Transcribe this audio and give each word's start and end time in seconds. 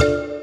you 0.00 0.35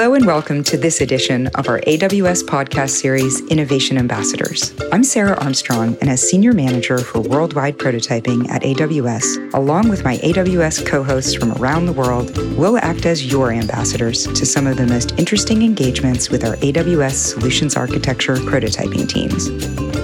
Hello 0.00 0.14
and 0.14 0.24
welcome 0.24 0.64
to 0.64 0.78
this 0.78 1.02
edition 1.02 1.48
of 1.48 1.68
our 1.68 1.78
AWS 1.80 2.44
podcast 2.44 2.88
series, 2.88 3.42
Innovation 3.48 3.98
Ambassadors. 3.98 4.72
I'm 4.90 5.04
Sarah 5.04 5.36
Armstrong, 5.36 5.94
and 6.00 6.08
as 6.08 6.26
Senior 6.26 6.54
Manager 6.54 6.96
for 6.96 7.20
Worldwide 7.20 7.76
Prototyping 7.76 8.48
at 8.48 8.62
AWS, 8.62 9.52
along 9.52 9.90
with 9.90 10.02
my 10.02 10.16
AWS 10.16 10.86
co 10.86 11.02
hosts 11.02 11.34
from 11.34 11.52
around 11.52 11.84
the 11.84 11.92
world, 11.92 12.34
we'll 12.56 12.78
act 12.78 13.04
as 13.04 13.30
your 13.30 13.52
ambassadors 13.52 14.26
to 14.28 14.46
some 14.46 14.66
of 14.66 14.78
the 14.78 14.86
most 14.86 15.18
interesting 15.18 15.60
engagements 15.60 16.30
with 16.30 16.46
our 16.46 16.56
AWS 16.56 17.12
Solutions 17.12 17.76
Architecture 17.76 18.36
prototyping 18.36 19.06
teams. 19.06 19.48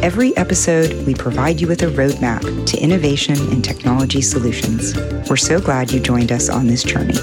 Every 0.05 0.37
episode, 0.37 1.06
we 1.06 1.15
provide 1.15 1.59
you 1.59 1.69
with 1.69 1.83
a 1.83 1.87
roadmap 1.87 2.66
to 2.66 2.78
innovation 2.78 3.37
and 3.51 3.65
technology 3.65 4.20
solutions. 4.20 4.95
We're 5.30 5.37
so 5.37 5.59
glad 5.59 5.91
you 5.91 6.01
joined 6.01 6.33
us 6.33 6.51
on 6.51 6.66
this 6.66 6.83
journey. 6.83 7.16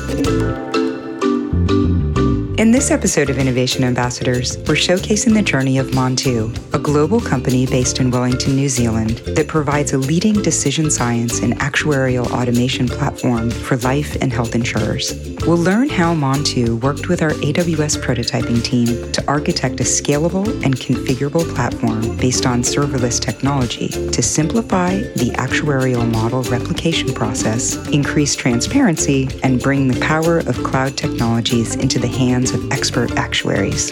In 2.63 2.71
this 2.71 2.91
episode 2.91 3.29
of 3.29 3.39
Innovation 3.39 3.83
Ambassadors, 3.83 4.57
we're 4.59 4.75
showcasing 4.75 5.33
the 5.33 5.41
journey 5.41 5.79
of 5.79 5.87
Montoux, 5.87 6.47
a 6.73 6.79
global 6.79 7.19
company 7.19 7.65
based 7.65 7.99
in 7.99 8.09
Wellington, 8.09 8.55
New 8.55 8.69
Zealand, 8.69 9.17
that 9.35 9.49
provides 9.49 9.91
a 9.91 9.97
leading 9.97 10.41
decision 10.41 10.89
science 10.89 11.41
and 11.41 11.59
actuarial 11.59 12.25
automation 12.31 12.87
platform 12.87 13.51
for 13.51 13.75
life 13.79 14.15
and 14.21 14.31
health 14.31 14.55
insurers. 14.55 15.13
We'll 15.45 15.57
learn 15.57 15.89
how 15.89 16.15
Montoux 16.15 16.81
worked 16.81 17.09
with 17.09 17.21
our 17.21 17.31
AWS 17.31 18.01
prototyping 18.01 18.63
team 18.63 19.11
to 19.11 19.27
architect 19.27 19.81
a 19.81 19.83
scalable 19.83 20.47
and 20.63 20.73
configurable 20.73 21.43
platform 21.53 22.15
based 22.15 22.45
on 22.45 22.61
serverless 22.61 23.19
technology 23.19 23.89
to 23.89 24.23
simplify 24.23 24.99
the 25.17 25.33
actuarial 25.35 26.09
model 26.09 26.43
replication 26.43 27.13
process, 27.13 27.75
increase 27.89 28.37
transparency, 28.37 29.27
and 29.43 29.61
bring 29.61 29.89
the 29.89 29.99
power 29.99 30.39
of 30.39 30.63
cloud 30.63 30.95
technologies 30.95 31.75
into 31.75 31.99
the 31.99 32.07
hands 32.07 32.52
of 32.53 32.71
expert 32.71 33.11
actuaries. 33.17 33.91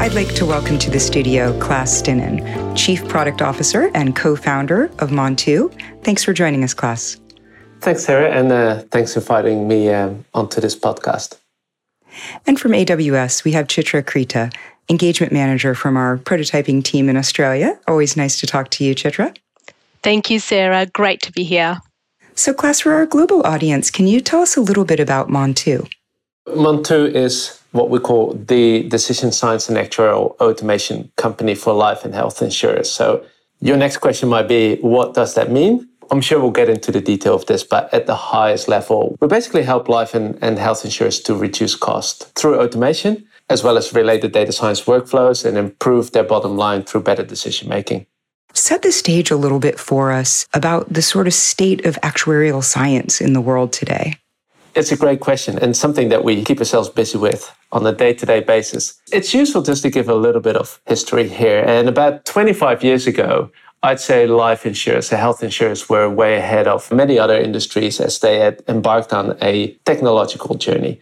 I'd 0.00 0.14
like 0.14 0.34
to 0.34 0.44
welcome 0.44 0.78
to 0.80 0.90
the 0.90 1.00
studio 1.00 1.58
Klaas 1.58 2.02
Stijnen, 2.02 2.76
Chief 2.76 3.06
Product 3.08 3.40
Officer 3.40 3.90
and 3.94 4.16
co 4.16 4.36
founder 4.36 4.86
of 4.98 5.10
Montoux. 5.10 5.72
Thanks 6.02 6.24
for 6.24 6.32
joining 6.32 6.64
us, 6.64 6.74
Klaas. 6.74 7.18
Thanks, 7.80 8.04
Sarah, 8.04 8.30
and 8.30 8.52
uh, 8.52 8.82
thanks 8.90 9.14
for 9.14 9.20
inviting 9.20 9.66
me 9.66 9.90
um, 9.90 10.24
onto 10.34 10.60
this 10.60 10.76
podcast. 10.76 11.38
And 12.46 12.60
from 12.60 12.72
AWS, 12.72 13.44
we 13.44 13.52
have 13.52 13.66
Chitra 13.68 14.04
Krita, 14.04 14.50
Engagement 14.88 15.32
Manager 15.32 15.74
from 15.74 15.96
our 15.96 16.18
prototyping 16.18 16.82
team 16.84 17.08
in 17.08 17.16
Australia. 17.16 17.78
Always 17.88 18.16
nice 18.16 18.38
to 18.40 18.46
talk 18.46 18.70
to 18.70 18.84
you, 18.84 18.94
Chitra. 18.94 19.36
Thank 20.02 20.30
you, 20.30 20.40
Sarah. 20.40 20.86
Great 20.86 21.22
to 21.22 21.32
be 21.32 21.44
here. 21.44 21.78
So, 22.34 22.54
Klaas, 22.54 22.82
for 22.82 22.92
our 22.92 23.06
global 23.06 23.46
audience, 23.46 23.90
can 23.90 24.06
you 24.06 24.20
tell 24.20 24.40
us 24.40 24.56
a 24.56 24.60
little 24.60 24.84
bit 24.84 25.00
about 25.00 25.28
Montoux? 25.28 25.86
Montoux 26.48 27.12
is 27.14 27.60
what 27.72 27.90
we 27.90 27.98
call 27.98 28.32
the 28.34 28.88
decision 28.88 29.32
science 29.32 29.68
and 29.68 29.76
actuarial 29.76 30.36
automation 30.40 31.10
company 31.16 31.54
for 31.54 31.72
life 31.74 32.04
and 32.04 32.14
health 32.14 32.42
insurers. 32.42 32.90
So, 32.90 33.24
your 33.60 33.76
next 33.76 33.98
question 33.98 34.28
might 34.28 34.48
be 34.48 34.76
what 34.76 35.14
does 35.14 35.34
that 35.34 35.50
mean? 35.50 35.88
I'm 36.10 36.20
sure 36.20 36.40
we'll 36.40 36.50
get 36.50 36.68
into 36.68 36.90
the 36.90 37.00
detail 37.00 37.34
of 37.34 37.46
this, 37.46 37.64
but 37.64 37.92
at 37.94 38.06
the 38.06 38.16
highest 38.16 38.68
level, 38.68 39.16
we 39.20 39.28
basically 39.28 39.62
help 39.62 39.88
life 39.88 40.14
and, 40.14 40.38
and 40.42 40.58
health 40.58 40.84
insurers 40.84 41.20
to 41.20 41.34
reduce 41.34 41.74
cost 41.74 42.34
through 42.34 42.60
automation, 42.60 43.24
as 43.48 43.62
well 43.62 43.78
as 43.78 43.94
related 43.94 44.32
data 44.32 44.52
science 44.52 44.82
workflows 44.82 45.44
and 45.44 45.56
improve 45.56 46.12
their 46.12 46.24
bottom 46.24 46.56
line 46.56 46.82
through 46.82 47.02
better 47.02 47.22
decision 47.22 47.68
making. 47.68 48.06
Set 48.54 48.82
the 48.82 48.92
stage 48.92 49.30
a 49.30 49.36
little 49.36 49.58
bit 49.58 49.78
for 49.78 50.12
us 50.12 50.46
about 50.52 50.92
the 50.92 51.02
sort 51.02 51.26
of 51.26 51.34
state 51.34 51.86
of 51.86 51.96
actuarial 52.02 52.62
science 52.62 53.20
in 53.20 53.32
the 53.32 53.40
world 53.40 53.72
today. 53.72 54.16
It's 54.74 54.92
a 54.92 54.96
great 54.96 55.20
question 55.20 55.58
and 55.58 55.76
something 55.76 56.08
that 56.08 56.24
we 56.24 56.44
keep 56.44 56.58
ourselves 56.58 56.88
busy 56.88 57.18
with 57.18 57.54
on 57.72 57.86
a 57.86 57.92
day 57.92 58.14
to 58.14 58.26
day 58.26 58.40
basis. 58.40 59.00
It's 59.12 59.34
useful 59.34 59.62
just 59.62 59.82
to 59.82 59.90
give 59.90 60.08
a 60.08 60.14
little 60.14 60.40
bit 60.40 60.56
of 60.56 60.80
history 60.86 61.28
here. 61.28 61.62
And 61.66 61.88
about 61.88 62.24
25 62.24 62.82
years 62.82 63.06
ago, 63.06 63.50
I'd 63.82 64.00
say 64.00 64.26
life 64.26 64.64
insurers, 64.64 65.08
health 65.08 65.42
insurance 65.42 65.88
were 65.88 66.08
way 66.08 66.36
ahead 66.36 66.68
of 66.68 66.90
many 66.92 67.18
other 67.18 67.38
industries 67.38 68.00
as 68.00 68.20
they 68.20 68.38
had 68.38 68.62
embarked 68.68 69.12
on 69.12 69.36
a 69.42 69.72
technological 69.84 70.54
journey. 70.54 71.00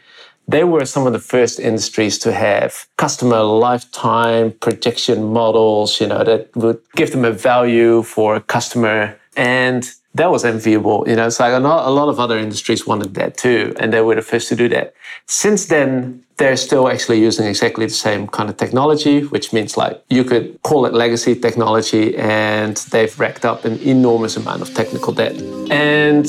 They 0.51 0.65
were 0.65 0.85
some 0.85 1.07
of 1.07 1.13
the 1.13 1.21
first 1.21 1.61
industries 1.61 2.19
to 2.25 2.33
have 2.33 2.87
customer 2.97 3.41
lifetime 3.41 4.51
prediction 4.61 5.33
models, 5.33 6.01
you 6.01 6.09
know, 6.09 6.25
that 6.25 6.55
would 6.57 6.81
give 6.97 7.13
them 7.13 7.25
a 7.25 7.31
value 7.31 8.03
for 8.03 8.35
a 8.35 8.41
customer. 8.41 9.17
And 9.37 9.89
that 10.15 10.29
was 10.33 10.45
enviable. 10.45 11.05
You 11.09 11.15
know, 11.15 11.29
it's 11.29 11.39
like 11.39 11.53
a 11.53 11.61
lot 11.61 12.09
of 12.09 12.19
other 12.19 12.37
industries 12.37 12.85
wanted 12.85 13.15
that 13.15 13.37
too, 13.37 13.75
and 13.79 13.93
they 13.93 14.01
were 14.01 14.17
the 14.17 14.23
first 14.23 14.49
to 14.49 14.57
do 14.57 14.69
that. 14.71 14.93
Since 15.27 15.67
then, 15.67 16.25
they're 16.37 16.57
still 16.57 16.89
actually 16.89 17.21
using 17.21 17.47
exactly 17.47 17.87
the 17.87 17.93
same 17.93 18.27
kind 18.27 18.51
of 18.51 18.57
technology, 18.57 19.23
which 19.27 19.53
means 19.53 19.77
like 19.77 20.03
you 20.09 20.25
could 20.25 20.61
call 20.63 20.85
it 20.87 20.95
legacy 20.95 21.37
technology, 21.37 22.17
and 22.17 22.77
they've 22.91 23.15
racked 23.21 23.45
up 23.45 23.65
an 23.65 23.79
enormous 23.83 24.37
amount 24.37 24.63
of 24.63 24.75
technical 24.75 25.13
debt. 25.13 25.37
And 25.71 26.27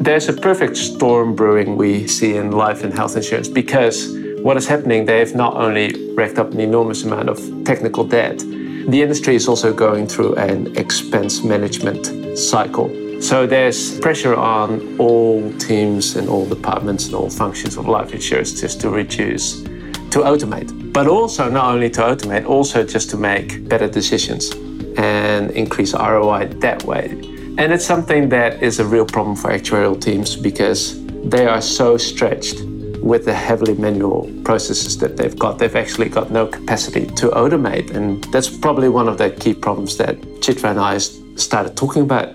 there's 0.00 0.28
a 0.28 0.32
perfect 0.32 0.76
storm 0.76 1.34
brewing 1.34 1.76
we 1.76 2.06
see 2.06 2.36
in 2.36 2.50
life 2.50 2.84
and 2.84 2.92
health 2.92 3.16
insurance 3.16 3.48
because 3.48 4.16
what 4.40 4.56
is 4.56 4.66
happening, 4.66 5.06
they've 5.06 5.34
not 5.34 5.54
only 5.54 6.12
racked 6.14 6.38
up 6.38 6.52
an 6.52 6.60
enormous 6.60 7.04
amount 7.04 7.28
of 7.28 7.38
technical 7.64 8.04
debt, 8.04 8.38
the 8.38 9.00
industry 9.00 9.34
is 9.34 9.48
also 9.48 9.72
going 9.72 10.06
through 10.06 10.34
an 10.34 10.76
expense 10.76 11.42
management 11.42 12.38
cycle. 12.38 12.90
So 13.22 13.46
there's 13.46 13.98
pressure 14.00 14.34
on 14.34 14.98
all 14.98 15.50
teams 15.58 16.16
and 16.16 16.28
all 16.28 16.46
departments 16.46 17.06
and 17.06 17.14
all 17.14 17.30
functions 17.30 17.78
of 17.78 17.88
life 17.88 18.12
insurance 18.12 18.60
just 18.60 18.80
to 18.82 18.90
reduce, 18.90 19.62
to 19.62 20.20
automate. 20.20 20.92
But 20.92 21.06
also 21.06 21.48
not 21.48 21.72
only 21.72 21.88
to 21.90 22.02
automate, 22.02 22.46
also 22.46 22.84
just 22.84 23.08
to 23.10 23.16
make 23.16 23.66
better 23.68 23.88
decisions 23.88 24.50
and 24.98 25.50
increase 25.52 25.94
ROI 25.94 26.48
that 26.60 26.84
way. 26.84 27.33
And 27.56 27.72
it's 27.72 27.84
something 27.84 28.28
that 28.30 28.62
is 28.62 28.80
a 28.80 28.84
real 28.84 29.06
problem 29.06 29.36
for 29.36 29.50
actuarial 29.50 30.00
teams 30.00 30.36
because 30.36 31.00
they 31.24 31.46
are 31.46 31.62
so 31.62 31.96
stretched 31.96 32.62
with 33.00 33.24
the 33.26 33.34
heavily 33.34 33.74
manual 33.74 34.30
processes 34.44 34.98
that 34.98 35.16
they've 35.16 35.38
got. 35.38 35.58
They've 35.58 35.76
actually 35.76 36.08
got 36.08 36.30
no 36.30 36.46
capacity 36.46 37.06
to 37.06 37.28
automate. 37.30 37.94
And 37.94 38.24
that's 38.32 38.50
probably 38.50 38.88
one 38.88 39.08
of 39.08 39.18
the 39.18 39.30
key 39.30 39.54
problems 39.54 39.96
that 39.98 40.20
Chitra 40.42 40.70
and 40.70 40.80
I 40.80 40.98
started 41.36 41.76
talking 41.76 42.02
about 42.02 42.34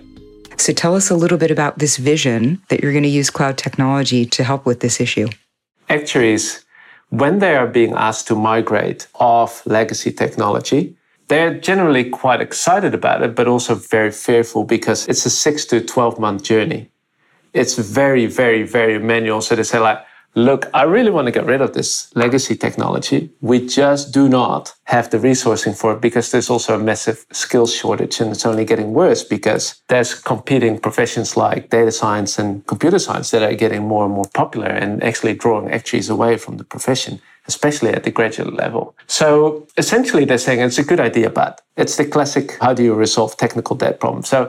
so 0.59 0.74
tell 0.74 0.94
us 0.94 1.09
a 1.09 1.16
little 1.16 1.38
bit 1.38 1.51
about 1.51 1.80
this 1.80 1.96
vision 1.96 2.62
that 2.68 2.81
you're 2.81 2.91
going 2.91 3.03
to 3.03 3.09
use 3.09 3.30
cloud 3.30 3.57
technology 3.57 4.25
to 4.25 4.44
help 4.44 4.66
with 4.66 4.81
this 4.81 5.00
issue. 5.00 5.30
Actuaries, 5.88 6.66
when 7.09 7.40
they 7.40 7.56
are 7.56 7.66
being 7.66 7.94
asked 7.94 8.28
to 8.28 8.36
migrate 8.36 9.07
off 9.16 9.66
legacy 9.66 10.12
technology, 10.12 10.97
they're 11.30 11.58
generally 11.60 12.10
quite 12.10 12.42
excited 12.42 12.94
about 12.94 13.22
it, 13.22 13.36
but 13.36 13.48
also 13.48 13.76
very 13.76 14.12
fearful 14.12 14.64
because 14.66 15.08
it's 15.08 15.26
a 15.26 15.30
six 15.30 15.64
to 15.66 15.80
12 15.80 16.20
month 16.20 16.44
journey. 16.44 16.92
It's 17.54 17.78
very, 17.78 18.26
very, 18.26 18.64
very 18.64 19.00
manual. 19.00 19.42
So 19.42 19.56
they 19.56 19.64
say, 19.64 19.80
like, 19.80 20.00
look, 20.36 20.70
I 20.74 20.84
really 20.84 21.12
want 21.12 21.26
to 21.28 21.32
get 21.32 21.46
rid 21.46 21.62
of 21.62 21.74
this 21.74 22.12
legacy 22.16 22.56
technology. 22.56 23.32
We 23.42 23.66
just 23.66 24.12
do 24.12 24.28
not 24.28 24.74
have 24.86 25.10
the 25.10 25.18
resourcing 25.18 25.76
for 25.76 25.94
it 25.94 26.02
because 26.02 26.32
there's 26.32 26.50
also 26.50 26.76
a 26.76 26.84
massive 26.84 27.26
skills 27.32 27.74
shortage 27.74 28.20
and 28.20 28.32
it's 28.32 28.46
only 28.46 28.66
getting 28.66 28.94
worse 28.94 29.24
because 29.24 29.82
there's 29.88 30.14
competing 30.14 30.80
professions 30.80 31.36
like 31.38 31.70
data 31.70 31.92
science 31.92 32.38
and 32.40 32.66
computer 32.68 33.00
science 33.00 33.32
that 33.32 33.44
are 33.44 33.56
getting 33.56 33.88
more 33.88 34.06
and 34.06 34.14
more 34.14 34.30
popular 34.34 34.68
and 34.68 35.04
actually 35.04 35.34
drawing 35.34 35.72
actuaries 35.72 36.10
away 36.10 36.38
from 36.38 36.58
the 36.58 36.64
profession. 36.64 37.20
Especially 37.54 37.92
at 37.98 38.04
the 38.04 38.12
graduate 38.20 38.54
level. 38.54 38.84
So 39.08 39.28
essentially, 39.84 40.24
they're 40.25 40.46
saying 40.46 40.60
it's 40.60 40.78
a 40.86 40.90
good 40.92 41.04
idea, 41.10 41.30
but 41.42 41.51
it's 41.81 41.96
the 42.00 42.06
classic 42.16 42.46
how 42.63 42.74
do 42.78 42.84
you 42.84 42.94
resolve 43.06 43.31
technical 43.46 43.75
debt 43.84 44.00
problem. 44.04 44.24
So 44.24 44.40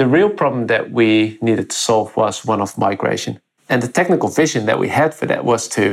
the 0.00 0.08
real 0.16 0.30
problem 0.40 0.66
that 0.66 0.84
we 0.98 1.38
needed 1.48 1.68
to 1.70 1.76
solve 1.76 2.08
was 2.16 2.44
one 2.52 2.60
of 2.60 2.76
migration. 2.88 3.32
And 3.68 3.82
the 3.82 3.92
technical 4.00 4.28
vision 4.42 4.66
that 4.66 4.78
we 4.82 4.88
had 5.00 5.10
for 5.18 5.26
that 5.26 5.44
was 5.44 5.68
to, 5.76 5.84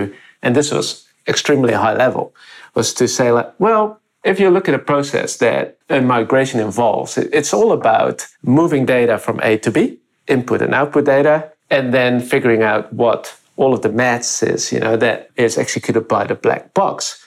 and 0.42 0.56
this 0.56 0.72
was 0.72 1.08
extremely 1.28 1.74
high 1.74 1.96
level, 2.06 2.34
was 2.74 2.94
to 2.96 3.08
say 3.08 3.32
like, 3.32 3.50
well, 3.60 3.84
if 4.24 4.40
you 4.40 4.50
look 4.50 4.68
at 4.68 4.76
a 4.82 4.90
process 4.94 5.38
that 5.38 5.78
a 5.90 6.02
migration 6.02 6.60
involves, 6.60 7.18
it's 7.18 7.54
all 7.54 7.72
about 7.72 8.26
moving 8.42 8.86
data 8.86 9.18
from 9.26 9.40
A 9.44 9.58
to 9.60 9.72
B, 9.72 10.00
input 10.28 10.62
and 10.62 10.74
output 10.74 11.06
data, 11.06 11.52
and 11.70 11.94
then 11.94 12.20
figuring 12.20 12.64
out 12.64 12.92
what 12.92 13.22
all 13.58 13.74
of 13.74 13.82
the 13.82 13.92
maths 13.92 14.42
is, 14.42 14.72
you 14.72 14.80
know, 14.80 14.96
that 14.98 15.30
is 15.36 15.58
executed 15.58 16.08
by 16.08 16.26
the 16.26 16.36
black 16.36 16.74
box. 16.74 17.24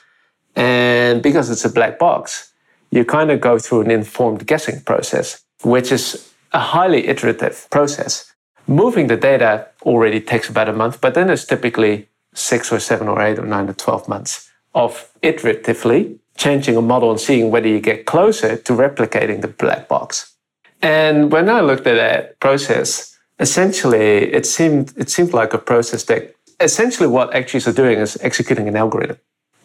And 0.56 1.22
because 1.22 1.50
it's 1.50 1.64
a 1.64 1.70
black 1.70 1.98
box, 1.98 2.52
you 2.90 3.04
kind 3.04 3.30
of 3.30 3.40
go 3.40 3.58
through 3.58 3.82
an 3.82 3.90
informed 3.90 4.46
guessing 4.46 4.80
process, 4.80 5.44
which 5.62 5.92
is 5.92 6.32
a 6.52 6.58
highly 6.58 7.06
iterative 7.08 7.66
process. 7.70 8.32
Moving 8.66 9.08
the 9.08 9.16
data 9.16 9.66
already 9.82 10.20
takes 10.20 10.48
about 10.48 10.68
a 10.68 10.72
month, 10.72 11.00
but 11.00 11.14
then 11.14 11.30
it's 11.30 11.44
typically 11.44 12.08
six 12.34 12.72
or 12.72 12.80
seven 12.80 13.08
or 13.08 13.20
eight 13.20 13.38
or 13.38 13.46
nine 13.46 13.68
or 13.68 13.74
12 13.74 14.08
months 14.08 14.50
of 14.74 15.10
iteratively 15.22 16.18
changing 16.36 16.76
a 16.76 16.82
model 16.82 17.10
and 17.10 17.20
seeing 17.20 17.50
whether 17.50 17.68
you 17.68 17.80
get 17.80 18.06
closer 18.06 18.56
to 18.56 18.72
replicating 18.72 19.42
the 19.42 19.48
black 19.48 19.88
box. 19.88 20.34
And 20.80 21.30
when 21.30 21.48
I 21.48 21.60
looked 21.60 21.86
at 21.86 21.96
that 21.96 22.40
process, 22.40 23.18
essentially 23.40 24.32
it 24.38 24.46
seemed 24.46 24.92
it 24.96 25.10
seemed 25.10 25.32
like 25.32 25.52
a 25.54 25.58
process 25.58 26.04
that 26.04 26.34
essentially 26.60 27.08
what 27.08 27.34
actuaries 27.34 27.66
are 27.66 27.72
doing 27.72 27.98
is 27.98 28.18
executing 28.20 28.68
an 28.68 28.76
algorithm. 28.76 29.16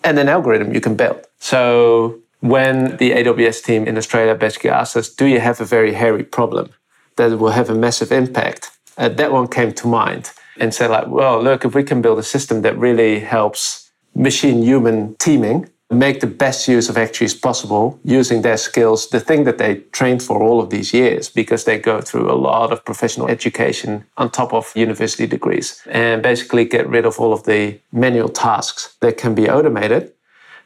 And 0.04 0.18
an 0.18 0.30
algorithm 0.30 0.74
you 0.74 0.82
can 0.82 0.96
build. 0.96 1.22
So 1.40 2.20
when 2.40 2.98
the 2.98 3.12
AWS 3.12 3.64
team 3.64 3.88
in 3.88 3.98
Australia 3.98 4.36
basically 4.36 4.70
asked 4.70 4.96
us, 4.96 5.10
do 5.10 5.26
you 5.26 5.40
have 5.40 5.60
a 5.60 5.66
very 5.66 5.94
hairy 5.94 6.24
problem 6.24 6.70
that 7.18 7.38
will 7.40 7.52
have 7.52 7.70
a 7.70 7.76
massive 7.76 8.12
impact? 8.12 8.72
Uh, 8.98 9.10
that 9.10 9.32
one 9.32 9.48
came 9.48 9.74
to 9.74 9.88
mind 9.88 10.32
and 10.60 10.74
said 10.74 10.90
like, 10.90 11.08
well, 11.08 11.42
look, 11.42 11.66
if 11.66 11.76
we 11.76 11.84
can 11.84 12.02
build 12.02 12.18
a 12.20 12.24
system 12.24 12.62
that 12.62 12.78
really 12.78 13.20
helps 13.20 13.92
machine 14.16 14.64
human 14.64 15.16
teaming 15.16 15.70
make 15.92 16.20
the 16.20 16.28
best 16.28 16.68
use 16.68 16.90
of 16.90 16.98
actuaries 16.98 17.34
possible 17.34 18.00
using 18.04 18.42
their 18.42 18.58
skills, 18.58 19.10
the 19.10 19.20
thing 19.20 19.44
that 19.44 19.58
they 19.58 19.76
trained 19.92 20.24
for 20.24 20.42
all 20.42 20.60
of 20.60 20.70
these 20.70 20.94
years, 20.94 21.30
because 21.30 21.66
they 21.66 21.78
go 21.78 22.02
through 22.02 22.30
a 22.32 22.34
lot 22.34 22.72
of 22.72 22.84
professional 22.84 23.28
education 23.28 24.04
on 24.18 24.30
top 24.30 24.54
of 24.54 24.72
university 24.76 25.28
degrees, 25.28 25.82
and 25.88 26.24
basically 26.24 26.66
get 26.66 26.88
rid 26.90 27.06
of 27.06 27.20
all 27.20 27.34
of 27.34 27.44
the 27.44 27.80
manual 27.92 28.30
tasks 28.30 28.96
that 29.02 29.18
can 29.18 29.36
be 29.36 29.50
automated. 29.50 30.12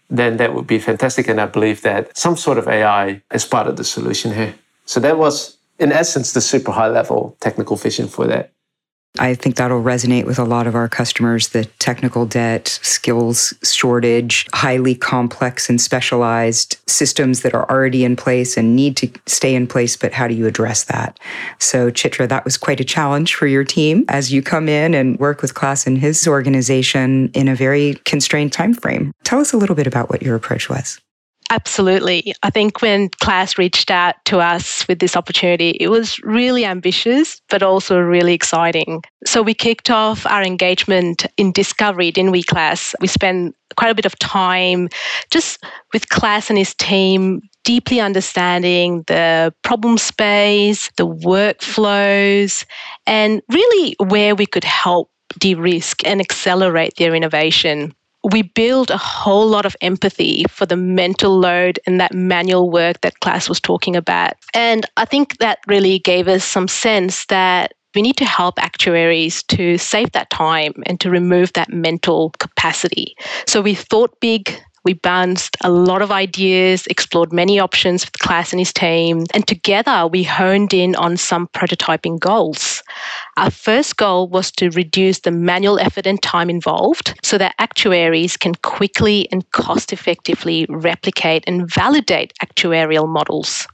Then 0.10 0.38
that 0.38 0.56
would 0.56 0.68
be 0.68 0.80
fantastic. 0.80 1.28
And 1.28 1.40
I 1.40 1.46
believe 1.46 1.82
that 1.82 2.18
some 2.18 2.36
sort 2.36 2.58
of 2.58 2.68
AI 2.68 3.22
is 3.32 3.46
part 3.46 3.68
of 3.68 3.76
the 3.76 3.84
solution 3.84 4.34
here. 4.34 4.56
So 4.86 5.00
that 5.02 5.18
was, 5.18 5.58
in 5.78 5.92
essence, 5.92 6.34
the 6.34 6.42
super 6.42 6.72
high 6.72 6.88
level 6.88 7.38
technical 7.42 7.76
vision 7.76 8.08
for 8.08 8.26
that. 8.26 8.52
I 9.18 9.34
think 9.34 9.56
that'll 9.56 9.82
resonate 9.82 10.26
with 10.26 10.38
a 10.38 10.44
lot 10.44 10.68
of 10.68 10.76
our 10.76 10.88
customers 10.88 11.50
the 11.50 11.66
technical 11.80 12.26
debt, 12.26 12.68
skills 12.82 13.54
shortage, 13.64 14.46
highly 14.54 14.94
complex 14.94 15.70
and 15.70 15.82
specialized 15.82 16.78
systems 16.88 17.42
that 17.42 17.56
are 17.56 17.70
already 17.70 18.06
in 18.06 18.16
place 18.16 18.56
and 18.56 18.76
need 18.76 18.96
to 18.98 19.10
stay 19.26 19.56
in 19.56 19.68
place. 19.68 19.98
But 19.98 20.14
how 20.14 20.28
do 20.28 20.36
you 20.36 20.46
address 20.46 20.84
that? 20.86 21.20
So, 21.58 21.90
Chitra, 21.90 22.30
that 22.30 22.46
was 22.46 22.56
quite 22.56 22.80
a 22.80 22.86
challenge 22.86 23.34
for 23.34 23.48
your 23.48 23.64
team 23.64 24.06
as 24.10 24.32
you 24.32 24.42
come 24.44 24.70
in 24.70 24.94
and 24.94 25.20
work 25.20 25.42
with 25.42 25.56
Klaas 25.56 25.88
and 25.88 25.98
his 25.98 26.28
organization 26.28 27.32
in 27.34 27.48
a 27.48 27.56
very 27.56 27.96
constrained 28.06 28.54
time 28.54 28.74
frame. 28.74 29.12
Tell 29.24 29.40
us 29.40 29.54
a 29.54 29.58
little 29.58 29.76
bit 29.76 29.88
about 29.88 30.10
what 30.10 30.22
your 30.22 30.36
approach 30.36 30.70
was. 30.70 31.00
Absolutely. 31.52 32.34
I 32.44 32.52
think 32.52 32.82
when 32.82 33.10
Klaas 33.10 33.58
reached 33.58 33.90
out 33.90 34.16
to 34.26 34.38
us 34.40 34.88
with 34.88 35.00
this 35.00 35.16
opportunity, 35.16 35.72
it 35.80 35.88
was 35.88 36.20
really 36.20 36.64
ambitious, 36.64 37.42
but 37.50 37.64
also 37.64 37.98
really 37.98 38.34
exciting. 38.34 39.02
So 39.26 39.42
we 39.42 39.56
kicked 39.56 39.90
off 39.90 40.28
our 40.28 40.44
engagement 40.44 41.26
in 41.38 41.52
discovery, 41.52 42.12
didn't 42.12 42.32
we, 42.32 42.44
Klaas? 42.44 42.94
We 43.02 43.08
spent 43.08 43.56
quite 43.78 43.90
a 43.90 43.96
bit 43.96 44.06
of 44.06 44.18
time 44.20 44.90
just 45.32 45.64
with 45.92 46.10
Klaas 46.10 46.50
and 46.50 46.58
his 46.58 46.76
team 46.76 47.42
deeply 47.64 48.00
understanding 48.00 49.04
the 49.08 49.54
problem 49.64 49.98
space, 49.98 50.92
the 50.98 51.08
workflows, 51.08 52.64
and 53.08 53.42
really 53.50 53.96
where 54.06 54.36
we 54.36 54.46
could 54.46 54.64
help 54.64 55.10
de 55.40 55.56
risk 55.56 56.06
and 56.06 56.20
accelerate 56.20 56.94
their 56.98 57.14
innovation 57.16 57.94
we 58.32 58.44
build 58.44 58.92
a 58.92 58.98
whole 58.98 59.48
lot 59.48 59.66
of 59.66 59.76
empathy 59.82 60.46
for 60.50 60.66
the 60.66 60.76
mental 60.76 61.38
load 61.40 61.80
and 61.86 62.00
that 62.00 62.14
manual 62.14 62.70
work 62.70 63.02
that 63.02 63.20
Klaas 63.20 63.50
was 63.50 63.60
talking 63.60 63.96
about. 63.96 64.34
And 64.54 64.86
I 64.98 65.06
think 65.06 65.38
that 65.38 65.60
really 65.68 66.00
gave 66.00 66.28
us 66.28 66.44
some 66.44 66.68
sense 66.68 67.26
that 67.28 67.74
we 67.96 68.02
need 68.02 68.18
to 68.18 68.26
help 68.26 68.62
actuaries 68.62 69.42
to 69.44 69.78
save 69.78 70.12
that 70.12 70.30
time 70.30 70.74
and 70.86 71.00
to 71.00 71.10
remove 71.10 71.54
that 71.54 71.72
mental 71.72 72.32
capacity. 72.40 73.16
So 73.48 73.62
we 73.62 73.74
thought 73.74 74.20
big, 74.20 74.62
we 74.84 74.94
bounced 74.94 75.58
a 75.64 75.70
lot 75.70 76.02
of 76.02 76.12
ideas, 76.12 76.88
explored 76.88 77.34
many 77.34 77.60
options 77.60 78.06
with 78.06 78.20
Klaas 78.20 78.52
and 78.52 78.60
his 78.60 78.74
team, 78.74 79.26
and 79.34 79.48
together 79.48 80.08
we 80.08 80.24
honed 80.24 80.74
in 80.74 80.96
on 80.96 81.18
some 81.18 81.48
prototyping 81.50 82.20
goals. 82.20 82.82
Our 83.38 83.52
first 83.52 83.98
goal 83.98 84.28
was 84.28 84.52
to 84.54 84.70
reduce 84.72 85.20
the 85.20 85.32
manual 85.32 85.80
effort 85.80 86.06
and 86.06 86.22
time 86.22 86.50
involved 86.50 87.18
so 87.24 87.38
that 87.38 87.56
actuaries 87.60 88.38
can 88.38 88.56
quickly 88.56 89.28
and 89.32 89.50
cost 89.52 89.94
effectively 89.94 90.66
replicate 90.70 91.44
and 91.48 91.70
validate 91.70 92.34
actuarial 92.42 93.08
models. 93.08 93.68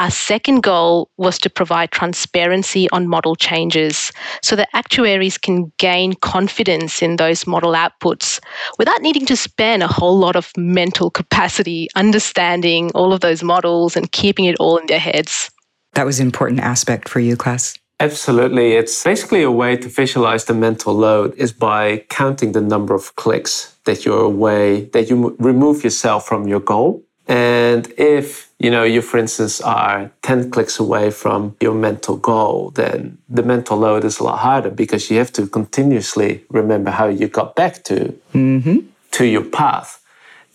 Our 0.00 0.10
second 0.10 0.62
goal 0.62 1.10
was 1.18 1.38
to 1.40 1.50
provide 1.50 1.90
transparency 1.90 2.88
on 2.90 3.06
model 3.06 3.36
changes 3.36 4.10
so 4.42 4.56
that 4.56 4.70
actuaries 4.72 5.36
can 5.36 5.70
gain 5.76 6.14
confidence 6.14 7.02
in 7.02 7.16
those 7.16 7.46
model 7.46 7.72
outputs 7.72 8.40
without 8.78 9.02
needing 9.02 9.26
to 9.26 9.36
spend 9.36 9.82
a 9.82 9.86
whole 9.86 10.18
lot 10.18 10.36
of 10.36 10.52
mental 10.56 11.10
capacity 11.10 11.88
understanding 11.96 12.90
all 12.94 13.12
of 13.12 13.20
those 13.20 13.42
models 13.42 13.94
and 13.94 14.10
keeping 14.10 14.46
it 14.46 14.56
all 14.58 14.78
in 14.78 14.86
their 14.86 14.98
heads. 14.98 15.50
That 15.92 16.06
was 16.06 16.18
an 16.18 16.24
important 16.24 16.60
aspect 16.60 17.06
for 17.06 17.20
you, 17.20 17.36
Klaas. 17.36 17.78
Absolutely. 18.00 18.72
It's 18.72 19.04
basically 19.04 19.42
a 19.42 19.50
way 19.50 19.76
to 19.76 19.86
visualize 19.86 20.46
the 20.46 20.54
mental 20.54 20.94
load 20.94 21.34
is 21.34 21.52
by 21.52 22.06
counting 22.08 22.52
the 22.52 22.62
number 22.62 22.94
of 22.94 23.14
clicks 23.16 23.76
that 23.84 24.06
you're 24.06 24.24
away, 24.24 24.86
that 24.94 25.10
you 25.10 25.36
remove 25.38 25.84
yourself 25.84 26.26
from 26.26 26.48
your 26.48 26.60
goal. 26.60 27.04
And 27.28 27.92
if 27.98 28.49
you 28.60 28.70
know, 28.70 28.84
you, 28.84 29.00
for 29.00 29.16
instance, 29.16 29.62
are 29.62 30.10
10 30.20 30.50
clicks 30.50 30.78
away 30.78 31.10
from 31.10 31.56
your 31.60 31.74
mental 31.74 32.16
goal, 32.16 32.70
then 32.74 33.16
the 33.26 33.42
mental 33.42 33.78
load 33.78 34.04
is 34.04 34.18
a 34.18 34.22
lot 34.22 34.38
harder 34.38 34.68
because 34.68 35.10
you 35.10 35.16
have 35.16 35.32
to 35.32 35.46
continuously 35.46 36.44
remember 36.50 36.90
how 36.90 37.08
you 37.08 37.26
got 37.26 37.56
back 37.56 37.82
to, 37.84 38.14
mm-hmm. 38.34 38.80
to 39.12 39.24
your 39.24 39.44
path. 39.44 40.04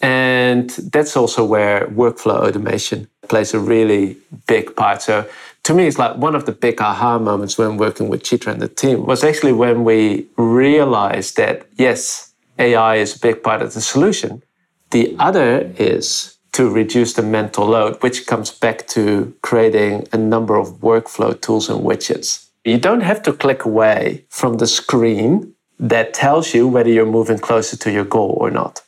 And 0.04 0.70
that's 0.70 1.18
also 1.18 1.44
where 1.44 1.88
workflow 1.88 2.48
automation 2.48 3.08
plays 3.28 3.56
a 3.56 3.60
really 3.60 4.18
big 4.46 4.76
part. 4.76 5.02
So 5.02 5.28
to 5.64 5.74
me, 5.74 5.88
it's 5.88 5.98
like 5.98 6.16
one 6.16 6.36
of 6.36 6.46
the 6.46 6.52
big 6.52 6.80
aha 6.80 7.18
moments 7.18 7.58
when 7.58 7.78
working 7.78 8.08
with 8.08 8.22
Chitra 8.22 8.52
and 8.52 8.62
the 8.62 8.68
team 8.68 9.08
was 9.08 9.24
actually 9.24 9.54
when 9.54 9.84
we 9.84 10.28
realized 10.38 11.38
that, 11.38 11.66
yes, 11.76 12.34
AI 12.60 12.98
is 12.98 13.16
a 13.16 13.20
big 13.20 13.42
part 13.42 13.64
of 13.64 13.74
the 13.74 13.82
solution. 13.82 14.44
The 14.92 15.16
other 15.18 15.74
is 15.80 16.35
to 16.56 16.70
reduce 16.70 17.12
the 17.14 17.22
mental 17.22 17.68
load, 17.68 18.02
which 18.02 18.28
comes 18.28 18.50
back 18.50 18.88
to 18.88 19.36
creating 19.42 20.08
a 20.14 20.18
number 20.18 20.56
of 20.56 20.80
workflow 20.80 21.40
tools 21.42 21.70
and 21.70 21.82
widgets. 21.82 22.48
You 22.64 22.78
don't 22.78 23.02
have 23.02 23.22
to 23.24 23.34
click 23.34 23.66
away 23.66 24.24
from 24.30 24.54
the 24.56 24.66
screen 24.66 25.54
that 25.80 26.14
tells 26.14 26.54
you 26.54 26.66
whether 26.66 26.90
you're 26.90 27.06
moving 27.20 27.40
closer 27.40 27.76
to 27.76 27.92
your 27.92 28.06
goal 28.06 28.38
or 28.40 28.50
not. 28.50 28.82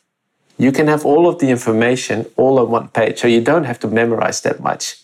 You 0.56 0.72
can 0.72 0.86
have 0.88 1.04
all 1.04 1.28
of 1.28 1.40
the 1.40 1.50
information 1.50 2.24
all 2.36 2.58
on 2.58 2.70
one 2.70 2.88
page, 2.88 3.18
so 3.18 3.28
you 3.28 3.42
don't 3.42 3.64
have 3.64 3.78
to 3.80 3.86
memorize 3.86 4.40
that 4.40 4.60
much, 4.60 4.96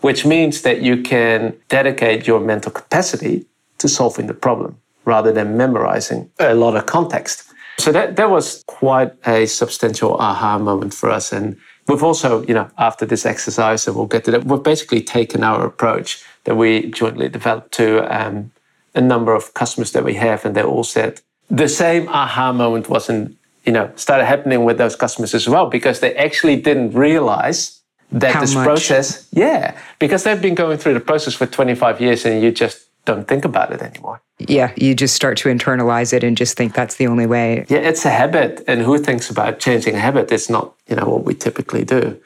which 0.00 0.26
means 0.26 0.62
that 0.62 0.82
you 0.82 1.00
can 1.02 1.56
dedicate 1.68 2.26
your 2.26 2.40
mental 2.40 2.72
capacity 2.72 3.46
to 3.78 3.88
solving 3.88 4.26
the 4.26 4.34
problem 4.34 4.76
rather 5.04 5.30
than 5.30 5.56
memorizing 5.56 6.28
a 6.40 6.54
lot 6.54 6.74
of 6.74 6.86
context. 6.86 7.44
So 7.78 7.92
that, 7.92 8.16
that 8.16 8.28
was 8.28 8.64
quite 8.66 9.12
a 9.24 9.46
substantial 9.46 10.16
aha 10.16 10.58
moment 10.58 10.92
for 10.92 11.10
us. 11.10 11.32
And 11.32 11.56
We've 11.88 12.02
also, 12.02 12.42
you 12.46 12.54
know, 12.54 12.70
after 12.76 13.06
this 13.06 13.24
exercise, 13.24 13.86
and 13.86 13.96
we'll 13.96 14.06
get 14.06 14.24
to 14.24 14.30
that, 14.32 14.44
we've 14.44 14.62
basically 14.62 15.00
taken 15.00 15.42
our 15.42 15.64
approach 15.64 16.22
that 16.44 16.56
we 16.56 16.90
jointly 16.90 17.28
developed 17.28 17.72
to 17.72 18.00
um, 18.14 18.50
a 18.94 19.00
number 19.00 19.34
of 19.34 19.54
customers 19.54 19.92
that 19.92 20.04
we 20.04 20.14
have, 20.14 20.44
and 20.44 20.54
they 20.54 20.62
all 20.62 20.84
said 20.84 21.20
the 21.50 21.68
same 21.68 22.08
aha 22.08 22.52
moment 22.52 22.88
wasn't, 22.88 23.36
you 23.64 23.72
know, 23.72 23.90
started 23.96 24.26
happening 24.26 24.64
with 24.64 24.78
those 24.78 24.94
customers 24.96 25.34
as 25.34 25.48
well 25.48 25.66
because 25.66 26.00
they 26.00 26.14
actually 26.16 26.56
didn't 26.56 26.92
realize 26.92 27.80
that 28.12 28.34
How 28.34 28.40
this 28.40 28.54
much? 28.54 28.64
process, 28.64 29.28
yeah, 29.32 29.76
because 29.98 30.24
they've 30.24 30.40
been 30.40 30.54
going 30.54 30.78
through 30.78 30.94
the 30.94 31.00
process 31.00 31.34
for 31.34 31.46
25 31.46 32.00
years 32.00 32.24
and 32.24 32.42
you 32.42 32.50
just 32.50 32.86
don't 33.04 33.26
think 33.26 33.44
about 33.44 33.72
it 33.72 33.80
anymore. 33.80 34.20
Yeah, 34.38 34.72
you 34.76 34.94
just 34.94 35.14
start 35.14 35.36
to 35.38 35.48
internalize 35.48 36.12
it 36.12 36.22
and 36.22 36.36
just 36.36 36.56
think 36.56 36.74
that's 36.74 36.96
the 36.96 37.06
only 37.06 37.26
way. 37.26 37.64
Yeah, 37.68 37.78
it's 37.78 38.04
a 38.04 38.10
habit. 38.10 38.62
And 38.68 38.82
who 38.82 38.98
thinks 38.98 39.30
about 39.30 39.58
changing 39.58 39.94
a 39.96 39.98
habit? 40.00 40.30
It's 40.30 40.48
not, 40.48 40.74
you 40.88 40.96
know, 40.96 41.06
what 41.06 41.24
we 41.24 41.34
typically 41.34 41.84
do. 41.84 42.18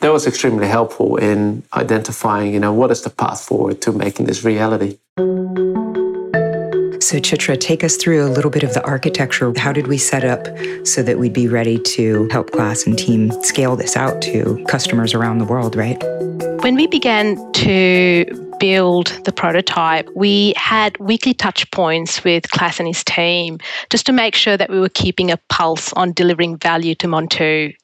That 0.00 0.12
was 0.12 0.26
extremely 0.26 0.66
helpful 0.66 1.16
in 1.16 1.62
identifying, 1.74 2.54
you 2.54 2.60
know, 2.60 2.72
what 2.72 2.90
is 2.90 3.02
the 3.02 3.10
path 3.10 3.42
forward 3.42 3.82
to 3.82 3.92
making 3.92 4.26
this 4.26 4.44
reality. 4.44 4.98
So, 7.02 7.18
Chitra, 7.18 7.58
take 7.58 7.82
us 7.82 7.96
through 7.96 8.24
a 8.24 8.30
little 8.30 8.50
bit 8.50 8.62
of 8.62 8.72
the 8.72 8.84
architecture. 8.84 9.52
How 9.56 9.72
did 9.72 9.88
we 9.88 9.98
set 9.98 10.24
up 10.24 10.46
so 10.86 11.02
that 11.02 11.18
we'd 11.18 11.32
be 11.32 11.48
ready 11.48 11.78
to 11.78 12.28
help 12.30 12.52
Klaas 12.52 12.86
and 12.86 12.96
team 12.96 13.32
scale 13.42 13.74
this 13.74 13.96
out 13.96 14.22
to 14.22 14.64
customers 14.68 15.12
around 15.12 15.38
the 15.38 15.44
world, 15.44 15.74
right? 15.74 16.00
When 16.62 16.76
we 16.76 16.86
began 16.86 17.36
to 17.54 18.26
build 18.60 19.08
the 19.24 19.32
prototype, 19.32 20.08
we 20.14 20.52
had 20.56 20.96
weekly 20.98 21.34
touch 21.34 21.68
points 21.72 22.22
with 22.22 22.50
Klaas 22.50 22.78
and 22.78 22.86
his 22.86 23.02
team 23.02 23.58
just 23.88 24.06
to 24.06 24.12
make 24.12 24.34
sure 24.34 24.56
that 24.56 24.70
we 24.70 24.78
were 24.78 24.90
keeping 24.90 25.30
a 25.30 25.38
pulse 25.48 25.92
on 25.94 26.12
delivering 26.12 26.58
value 26.58 26.94
to 26.96 27.08
Montoux. 27.08 27.74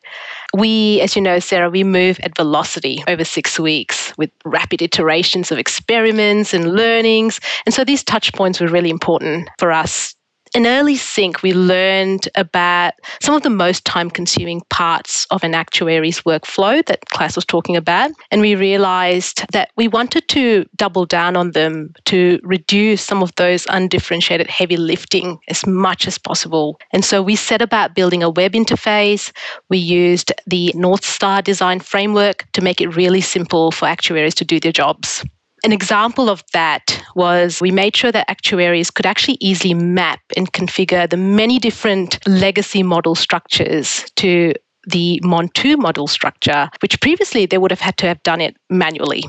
We, 0.57 1.01
as 1.03 1.15
you 1.15 1.23
know, 1.23 1.39
Sarah, 1.39 1.71
we 1.71 1.85
move 1.85 2.19
at 2.23 2.37
velocity 2.37 3.05
over 3.07 3.25
six 3.25 3.59
weeks 3.59 4.13
with 4.17 4.31
rapid 4.45 4.81
iterations 4.81 5.53
of 5.53 5.59
experiments 5.59 6.55
and 6.55 6.73
learnings. 6.73 7.41
And 7.67 7.75
so 7.75 7.85
these 7.85 8.03
touch 8.03 8.33
points 8.33 8.61
were 8.61 8.69
really 8.69 8.91
important 8.91 9.49
for 9.59 9.71
us 9.71 10.15
in 10.57 10.67
early 10.67 10.97
sync, 10.97 11.43
we 11.43 11.53
learned 11.53 12.31
about 12.35 12.95
some 13.21 13.35
of 13.35 13.43
the 13.43 13.51
most 13.51 13.85
time 13.85 14.09
consuming 14.09 14.63
parts 14.71 15.27
of 15.27 15.45
an 15.45 15.55
actuary's 15.55 16.23
workflow 16.23 16.83
that 16.87 17.05
Klaas 17.11 17.37
was 17.37 17.45
talking 17.45 17.77
about. 17.77 18.11
And 18.31 18.41
we 18.41 18.55
realized 18.55 19.45
that 19.53 19.71
we 19.77 19.87
wanted 19.87 20.29
to 20.29 20.65
double 20.75 21.05
down 21.05 21.37
on 21.37 21.51
them 21.51 21.93
to 22.07 22.41
reduce 22.43 23.03
some 23.03 23.23
of 23.23 23.35
those 23.35 23.67
undifferentiated 23.69 24.49
heavy 24.49 24.79
lifting 24.79 25.39
as 25.49 25.67
much 25.67 26.07
as 26.07 26.17
possible. 26.17 26.81
And 26.91 27.05
so 27.05 27.23
we 27.23 27.37
set 27.37 27.61
about 27.61 27.95
building 27.95 28.23
a 28.23 28.31
web 28.31 28.53
interface. 28.53 29.33
We 29.69 29.77
used 29.77 30.33
the 30.47 30.73
North 30.75 31.05
Star 31.05 31.43
design 31.43 31.81
framework 31.81 32.51
to 32.53 32.63
make 32.63 32.81
it 32.81 32.97
really 32.97 33.21
simple 33.21 33.73
for 33.73 33.85
actuaries 33.87 34.35
to 34.37 34.45
do 34.47 34.59
their 34.59 34.73
jobs. 34.73 35.23
An 35.65 35.73
example 35.73 36.29
of 36.29 36.45
that 36.53 37.03
was 37.15 37.61
we 37.61 37.71
made 37.71 37.97
sure 37.97 38.13
that 38.13 38.31
actuaries 38.31 38.91
could 38.91 39.07
actually 39.07 39.39
easily 39.41 39.75
map 39.75 40.21
and 40.37 40.53
configure 40.53 41.09
the 41.09 41.17
many 41.17 41.59
different 41.59 42.19
legacy 42.27 42.83
model 42.83 43.15
structures 43.15 44.05
to 44.17 44.53
the 44.87 45.21
Montoux 45.25 45.77
model 45.77 46.07
structure, 46.07 46.71
which 46.81 47.01
previously 47.01 47.47
they 47.47 47.59
would 47.59 47.71
have 47.73 47.81
had 47.81 47.97
to 47.99 48.07
have 48.07 48.23
done 48.23 48.41
it 48.41 48.57
manually. 48.71 49.25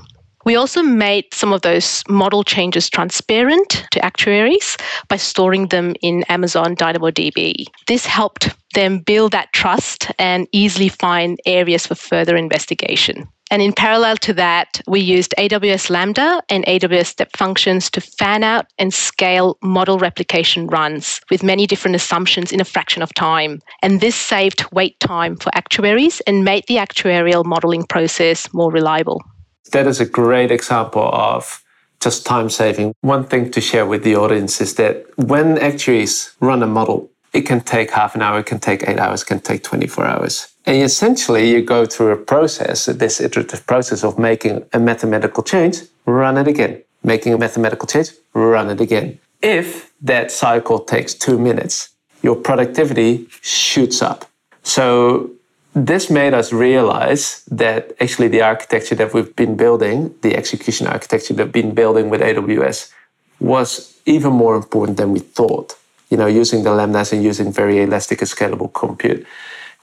We 0.45 0.55
also 0.55 0.81
made 0.81 1.25
some 1.33 1.51
of 1.51 1.61
those 1.61 2.03
model 2.07 2.43
changes 2.43 2.89
transparent 2.89 3.85
to 3.91 4.05
actuaries 4.05 4.77
by 5.09 5.17
storing 5.17 5.67
them 5.67 5.93
in 6.01 6.23
Amazon 6.29 6.75
DynamoDB. 6.75 7.65
This 7.87 8.05
helped 8.05 8.55
them 8.73 8.99
build 8.99 9.33
that 9.33 9.51
trust 9.51 10.09
and 10.19 10.47
easily 10.53 10.87
find 10.87 11.39
areas 11.45 11.87
for 11.87 11.95
further 11.95 12.37
investigation. 12.37 13.27
And 13.49 13.61
in 13.61 13.71
parallel 13.71 14.17
to 14.17 14.33
that, 14.33 14.81
we 14.87 14.99
used 14.99 15.33
AWS 15.37 15.89
Lambda 15.89 16.41
and 16.49 16.65
AWS 16.65 17.07
Step 17.07 17.35
Functions 17.35 17.89
to 17.91 18.01
fan 18.01 18.43
out 18.43 18.65
and 18.77 18.93
scale 18.93 19.57
model 19.61 19.99
replication 19.99 20.67
runs 20.67 21.21
with 21.29 21.43
many 21.43 21.65
different 21.65 21.95
assumptions 21.95 22.51
in 22.51 22.59
a 22.59 22.65
fraction 22.65 23.01
of 23.01 23.13
time. 23.13 23.61
And 23.81 24.01
this 24.01 24.15
saved 24.15 24.65
wait 24.73 24.99
time 24.99 25.37
for 25.37 25.49
actuaries 25.55 26.19
and 26.21 26.43
made 26.43 26.65
the 26.67 26.75
actuarial 26.75 27.45
modeling 27.45 27.85
process 27.85 28.51
more 28.53 28.71
reliable. 28.71 29.23
That 29.71 29.87
is 29.87 29.99
a 29.99 30.05
great 30.05 30.51
example 30.51 31.09
of 31.13 31.63
just 31.99 32.25
time 32.25 32.49
saving. 32.49 32.93
One 33.01 33.25
thing 33.25 33.51
to 33.51 33.61
share 33.61 33.85
with 33.85 34.03
the 34.03 34.15
audience 34.15 34.61
is 34.61 34.75
that 34.75 35.05
when 35.17 35.57
actuaries 35.57 36.35
run 36.39 36.63
a 36.63 36.67
model, 36.67 37.09
it 37.33 37.41
can 37.41 37.61
take 37.61 37.91
half 37.91 38.15
an 38.15 38.21
hour, 38.21 38.39
it 38.39 38.45
can 38.45 38.59
take 38.59 38.87
eight 38.87 38.99
hours, 38.99 39.23
it 39.23 39.25
can 39.25 39.39
take 39.39 39.63
24 39.63 40.05
hours. 40.05 40.47
And 40.67 40.83
essentially, 40.83 41.49
you 41.49 41.61
go 41.61 41.85
through 41.85 42.11
a 42.11 42.17
process, 42.17 42.87
this 42.87 43.21
iterative 43.21 43.65
process 43.65 44.03
of 44.03 44.19
making 44.19 44.65
a 44.73 44.79
mathematical 44.79 45.41
change, 45.41 45.77
run 46.05 46.37
it 46.37 46.45
again. 46.45 46.83
Making 47.03 47.33
a 47.33 47.37
mathematical 47.37 47.87
change, 47.87 48.09
run 48.33 48.69
it 48.69 48.81
again. 48.81 49.17
If 49.41 49.93
that 50.01 50.29
cycle 50.29 50.79
takes 50.79 51.13
two 51.13 51.39
minutes, 51.39 51.89
your 52.21 52.35
productivity 52.35 53.27
shoots 53.41 54.01
up. 54.01 54.25
So, 54.63 55.31
this 55.73 56.09
made 56.09 56.33
us 56.33 56.51
realize 56.51 57.43
that 57.49 57.93
actually 58.01 58.27
the 58.27 58.41
architecture 58.41 58.95
that 58.95 59.13
we've 59.13 59.33
been 59.35 59.55
building, 59.55 60.13
the 60.21 60.35
execution 60.35 60.87
architecture 60.87 61.33
that 61.35 61.45
we've 61.45 61.63
been 61.63 61.75
building 61.75 62.09
with 62.09 62.19
AWS, 62.19 62.91
was 63.39 63.97
even 64.05 64.33
more 64.33 64.55
important 64.55 64.97
than 64.97 65.11
we 65.13 65.19
thought 65.19 65.77
you 66.09 66.17
know, 66.17 66.25
using 66.27 66.63
the 66.63 66.69
lambdas 66.69 67.11
and 67.11 67.23
using 67.23 67.51
very 67.51 67.81
elastic 67.81 68.21
and 68.21 68.29
scalable 68.29 68.73
compute 68.73 69.25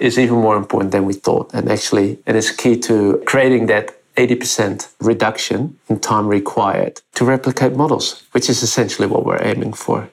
is 0.01 0.19
even 0.19 0.37
more 0.37 0.57
important 0.57 0.93
than 0.93 1.05
we 1.05 1.15
thought. 1.15 1.53
And 1.55 1.71
actually, 1.71 2.19
it 2.27 2.37
is 2.37 2.51
key 2.51 2.79
to 2.81 3.23
creating 3.27 3.67
that 3.67 4.01
80% 4.17 4.89
reduction 5.01 5.79
in 5.89 5.99
time 5.99 6.29
required 6.29 7.01
to 7.15 7.25
replicate 7.25 7.73
models, 7.75 8.23
which 8.33 8.49
is 8.49 8.63
essentially 8.63 9.09
what 9.09 9.25
we're 9.25 9.43
aiming 9.43 9.73
for. 9.73 10.09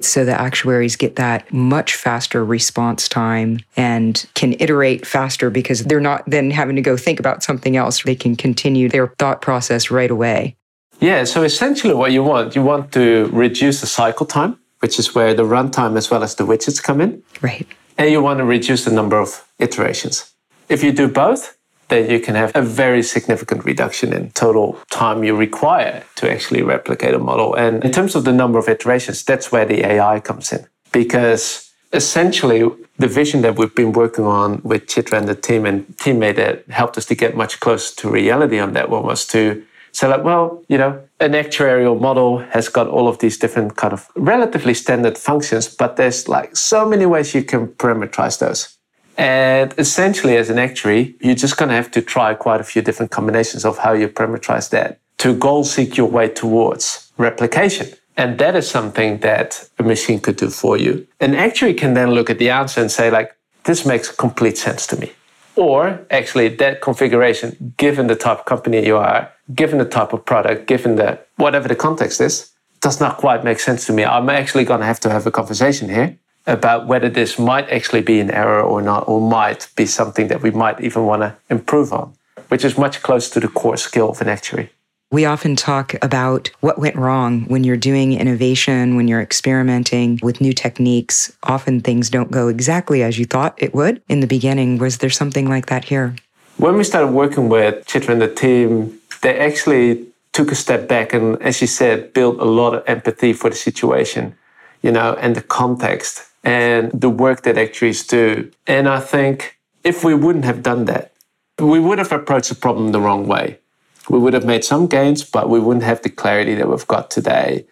So 0.00 0.24
the 0.24 0.38
actuaries 0.38 0.94
get 0.96 1.16
that 1.16 1.50
much 1.52 1.94
faster 1.94 2.44
response 2.44 3.08
time 3.08 3.60
and 3.76 4.26
can 4.34 4.54
iterate 4.54 5.06
faster 5.06 5.48
because 5.48 5.84
they're 5.84 6.00
not 6.00 6.22
then 6.26 6.50
having 6.50 6.76
to 6.76 6.82
go 6.82 6.96
think 6.96 7.18
about 7.18 7.42
something 7.42 7.76
else. 7.76 8.02
They 8.02 8.16
can 8.16 8.36
continue 8.36 8.88
their 8.90 9.06
thought 9.18 9.40
process 9.40 9.90
right 9.90 10.10
away. 10.10 10.56
Yeah, 11.00 11.24
so 11.24 11.42
essentially 11.42 11.94
what 11.94 12.12
you 12.12 12.22
want, 12.22 12.54
you 12.54 12.62
want 12.62 12.92
to 12.92 13.30
reduce 13.32 13.80
the 13.80 13.86
cycle 13.86 14.26
time 14.26 14.58
which 14.80 14.98
is 14.98 15.14
where 15.14 15.34
the 15.34 15.42
runtime 15.42 15.96
as 15.96 16.10
well 16.10 16.22
as 16.22 16.34
the 16.34 16.44
widgets 16.44 16.82
come 16.82 17.00
in. 17.00 17.22
Right. 17.40 17.66
And 17.98 18.10
you 18.10 18.22
want 18.22 18.38
to 18.38 18.44
reduce 18.44 18.84
the 18.84 18.90
number 18.90 19.18
of 19.18 19.46
iterations. 19.58 20.32
If 20.68 20.82
you 20.82 20.92
do 20.92 21.08
both, 21.08 21.56
then 21.88 22.10
you 22.10 22.20
can 22.20 22.34
have 22.34 22.52
a 22.54 22.62
very 22.62 23.02
significant 23.02 23.64
reduction 23.64 24.12
in 24.12 24.30
total 24.32 24.78
time 24.90 25.24
you 25.24 25.36
require 25.36 26.02
to 26.16 26.30
actually 26.30 26.62
replicate 26.62 27.14
a 27.14 27.18
model. 27.18 27.54
And 27.54 27.84
in 27.84 27.92
terms 27.92 28.14
of 28.14 28.24
the 28.24 28.32
number 28.32 28.58
of 28.58 28.68
iterations, 28.68 29.24
that's 29.24 29.52
where 29.52 29.64
the 29.64 29.86
AI 29.86 30.20
comes 30.20 30.52
in. 30.52 30.66
Because 30.92 31.72
essentially, 31.92 32.68
the 32.98 33.06
vision 33.06 33.42
that 33.42 33.56
we've 33.56 33.74
been 33.74 33.92
working 33.92 34.24
on 34.24 34.60
with 34.64 34.86
Chitra 34.86 35.18
and 35.18 35.28
the 35.28 35.34
team 35.34 35.64
and 35.64 35.86
teammate 35.98 36.36
that 36.36 36.68
helped 36.68 36.98
us 36.98 37.06
to 37.06 37.14
get 37.14 37.36
much 37.36 37.60
closer 37.60 37.94
to 37.96 38.10
reality 38.10 38.58
on 38.58 38.72
that 38.72 38.90
one 38.90 39.04
was 39.04 39.26
to 39.28 39.64
say, 39.92 40.08
like, 40.08 40.24
well, 40.24 40.62
you 40.68 40.78
know, 40.78 41.00
an 41.20 41.32
actuarial 41.32 42.00
model 42.00 42.38
has 42.38 42.68
got 42.68 42.88
all 42.88 43.08
of 43.08 43.18
these 43.18 43.38
different 43.38 43.76
kind 43.76 43.92
of 43.92 44.08
relatively 44.16 44.74
standard 44.74 45.16
functions, 45.16 45.68
but 45.68 45.96
there's 45.96 46.28
like 46.28 46.56
so 46.56 46.86
many 46.86 47.06
ways 47.06 47.34
you 47.34 47.42
can 47.42 47.68
parameterize 47.68 48.38
those. 48.38 48.76
And 49.18 49.74
essentially, 49.78 50.36
as 50.36 50.50
an 50.50 50.58
actuary, 50.58 51.16
you're 51.20 51.34
just 51.34 51.56
going 51.56 51.70
to 51.70 51.74
have 51.74 51.90
to 51.92 52.02
try 52.02 52.34
quite 52.34 52.60
a 52.60 52.64
few 52.64 52.82
different 52.82 53.10
combinations 53.10 53.64
of 53.64 53.78
how 53.78 53.94
you 53.94 54.08
parameterize 54.08 54.68
that 54.70 55.00
to 55.18 55.34
goal 55.34 55.64
seek 55.64 55.96
your 55.96 56.08
way 56.08 56.28
towards 56.28 57.10
replication. 57.16 57.88
And 58.18 58.38
that 58.38 58.54
is 58.54 58.68
something 58.68 59.18
that 59.18 59.68
a 59.78 59.82
machine 59.82 60.20
could 60.20 60.36
do 60.36 60.50
for 60.50 60.76
you. 60.76 61.06
An 61.20 61.34
actuary 61.34 61.74
can 61.74 61.94
then 61.94 62.10
look 62.10 62.28
at 62.28 62.38
the 62.38 62.50
answer 62.50 62.80
and 62.80 62.90
say, 62.90 63.10
like, 63.10 63.34
this 63.64 63.86
makes 63.86 64.10
complete 64.10 64.58
sense 64.58 64.86
to 64.88 64.96
me. 64.96 65.12
Or 65.56 66.06
actually, 66.10 66.48
that 66.48 66.82
configuration, 66.82 67.74
given 67.78 68.06
the 68.06 68.16
type 68.16 68.40
of 68.40 68.44
company 68.44 68.86
you 68.86 68.96
are, 68.96 69.32
given 69.54 69.78
the 69.78 69.86
type 69.86 70.12
of 70.12 70.24
product, 70.24 70.66
given 70.66 70.96
the 70.96 71.18
whatever 71.36 71.66
the 71.66 71.76
context 71.76 72.20
is, 72.20 72.52
does 72.80 73.00
not 73.00 73.16
quite 73.16 73.42
make 73.42 73.58
sense 73.58 73.86
to 73.86 73.92
me. 73.92 74.04
I'm 74.04 74.28
actually 74.28 74.64
going 74.64 74.80
to 74.80 74.86
have 74.86 75.00
to 75.00 75.10
have 75.10 75.26
a 75.26 75.30
conversation 75.30 75.88
here 75.88 76.18
about 76.46 76.86
whether 76.86 77.08
this 77.08 77.38
might 77.38 77.68
actually 77.70 78.02
be 78.02 78.20
an 78.20 78.30
error 78.30 78.62
or 78.62 78.80
not, 78.82 79.08
or 79.08 79.20
might 79.20 79.68
be 79.76 79.86
something 79.86 80.28
that 80.28 80.42
we 80.42 80.50
might 80.50 80.80
even 80.80 81.04
want 81.04 81.22
to 81.22 81.34
improve 81.50 81.92
on, 81.92 82.12
which 82.48 82.64
is 82.64 82.78
much 82.78 83.02
closer 83.02 83.32
to 83.34 83.40
the 83.40 83.48
core 83.48 83.76
skill 83.76 84.10
of 84.10 84.20
an 84.20 84.28
actuary. 84.28 84.70
We 85.12 85.24
often 85.24 85.54
talk 85.54 85.94
about 86.02 86.50
what 86.62 86.80
went 86.80 86.96
wrong 86.96 87.42
when 87.46 87.62
you're 87.62 87.76
doing 87.76 88.12
innovation, 88.12 88.96
when 88.96 89.06
you're 89.06 89.22
experimenting 89.22 90.18
with 90.20 90.40
new 90.40 90.52
techniques. 90.52 91.32
Often 91.44 91.82
things 91.82 92.10
don't 92.10 92.32
go 92.32 92.48
exactly 92.48 93.04
as 93.04 93.16
you 93.16 93.24
thought 93.24 93.54
it 93.56 93.72
would 93.72 94.02
in 94.08 94.18
the 94.18 94.26
beginning. 94.26 94.78
Was 94.78 94.98
there 94.98 95.10
something 95.10 95.48
like 95.48 95.66
that 95.66 95.84
here? 95.84 96.16
When 96.56 96.76
we 96.76 96.82
started 96.82 97.12
working 97.12 97.48
with 97.48 97.86
Chitra 97.86 98.08
and 98.08 98.20
the 98.20 98.34
team, 98.34 98.98
they 99.22 99.38
actually 99.38 100.06
took 100.32 100.50
a 100.50 100.56
step 100.56 100.88
back 100.88 101.12
and, 101.12 101.40
as 101.40 101.60
you 101.60 101.68
said, 101.68 102.12
built 102.12 102.40
a 102.40 102.44
lot 102.44 102.74
of 102.74 102.82
empathy 102.88 103.32
for 103.32 103.48
the 103.48 103.56
situation, 103.56 104.34
you 104.82 104.90
know, 104.90 105.14
and 105.20 105.36
the 105.36 105.42
context 105.42 106.28
and 106.42 106.90
the 106.90 107.10
work 107.10 107.42
that 107.42 107.56
actuaries 107.56 108.04
do. 108.04 108.50
And 108.66 108.88
I 108.88 108.98
think 108.98 109.56
if 109.84 110.02
we 110.02 110.14
wouldn't 110.14 110.46
have 110.46 110.64
done 110.64 110.86
that, 110.86 111.12
we 111.60 111.78
would 111.78 111.98
have 111.98 112.10
approached 112.10 112.48
the 112.48 112.56
problem 112.56 112.90
the 112.90 113.00
wrong 113.00 113.28
way 113.28 113.60
we 114.08 114.18
would 114.18 114.34
have 114.34 114.44
made 114.44 114.64
some 114.64 114.86
gains, 114.86 115.24
but 115.24 115.48
we 115.48 115.60
wouldn't 115.60 115.84
have 115.84 116.02
the 116.02 116.10
clarity 116.10 116.54
that 116.54 116.68
we've 116.68 116.86
got 116.86 117.10
today. 117.10 117.66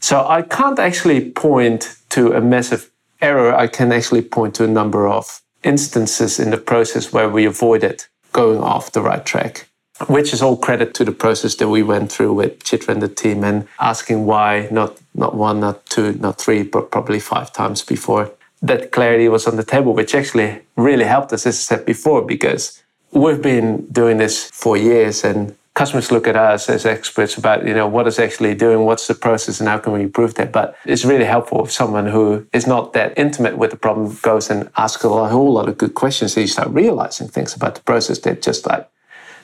So 0.00 0.26
I 0.26 0.42
can't 0.42 0.78
actually 0.78 1.30
point 1.30 1.96
to 2.10 2.32
a 2.32 2.40
massive 2.40 2.90
error. 3.20 3.54
I 3.54 3.66
can 3.68 3.92
actually 3.92 4.22
point 4.22 4.54
to 4.56 4.64
a 4.64 4.68
number 4.68 5.06
of 5.08 5.40
instances 5.62 6.40
in 6.40 6.50
the 6.50 6.58
process 6.58 7.12
where 7.12 7.28
we 7.28 7.44
avoided 7.44 8.04
going 8.32 8.60
off 8.60 8.92
the 8.92 9.00
right 9.00 9.24
track, 9.24 9.68
which 10.08 10.32
is 10.32 10.42
all 10.42 10.56
credit 10.56 10.94
to 10.94 11.04
the 11.04 11.12
process 11.12 11.54
that 11.56 11.68
we 11.68 11.82
went 11.82 12.10
through 12.10 12.32
with 12.32 12.58
Chitra 12.64 12.88
and 12.88 13.02
the 13.02 13.08
team 13.08 13.44
and 13.44 13.68
asking 13.78 14.26
why 14.26 14.68
not, 14.70 15.00
not 15.14 15.36
one, 15.36 15.60
not 15.60 15.86
two, 15.86 16.14
not 16.14 16.40
three, 16.40 16.62
but 16.62 16.90
probably 16.90 17.20
five 17.20 17.52
times 17.52 17.82
before 17.82 18.32
that 18.62 18.92
clarity 18.92 19.28
was 19.28 19.46
on 19.46 19.56
the 19.56 19.64
table, 19.64 19.92
which 19.92 20.14
actually 20.14 20.60
really 20.76 21.04
helped 21.04 21.32
us, 21.32 21.46
as 21.46 21.56
I 21.56 21.76
said 21.76 21.84
before, 21.84 22.22
because 22.22 22.82
we've 23.10 23.42
been 23.42 23.86
doing 23.86 24.18
this 24.18 24.48
for 24.50 24.76
years 24.76 25.24
and 25.24 25.54
customers 25.74 26.12
look 26.12 26.26
at 26.26 26.36
us 26.36 26.68
as 26.68 26.84
experts 26.84 27.36
about 27.36 27.66
you 27.66 27.74
know 27.74 27.86
what 27.86 28.06
is 28.06 28.18
actually 28.18 28.54
doing 28.54 28.84
what's 28.84 29.06
the 29.06 29.14
process 29.14 29.58
and 29.60 29.68
how 29.68 29.78
can 29.78 29.92
we 29.92 30.02
improve 30.02 30.34
that 30.34 30.52
but 30.52 30.76
it's 30.84 31.04
really 31.04 31.24
helpful 31.24 31.64
if 31.64 31.72
someone 31.72 32.06
who 32.06 32.46
is 32.52 32.66
not 32.66 32.92
that 32.92 33.16
intimate 33.16 33.56
with 33.56 33.70
the 33.70 33.76
problem 33.76 34.16
goes 34.22 34.50
and 34.50 34.70
asks 34.76 35.04
a 35.04 35.08
whole 35.08 35.52
lot 35.52 35.68
of 35.68 35.78
good 35.78 35.94
questions 35.94 36.36
and 36.36 36.42
you 36.42 36.48
start 36.48 36.68
realizing 36.68 37.28
things 37.28 37.54
about 37.54 37.74
the 37.74 37.82
process 37.82 38.18
that 38.20 38.42
just 38.42 38.66
like 38.66 38.88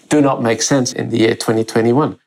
do 0.08 0.20
not 0.20 0.42
make 0.42 0.62
sense 0.62 0.92
in 0.92 1.08
the 1.10 1.18
year 1.18 1.34
2021 1.34 2.18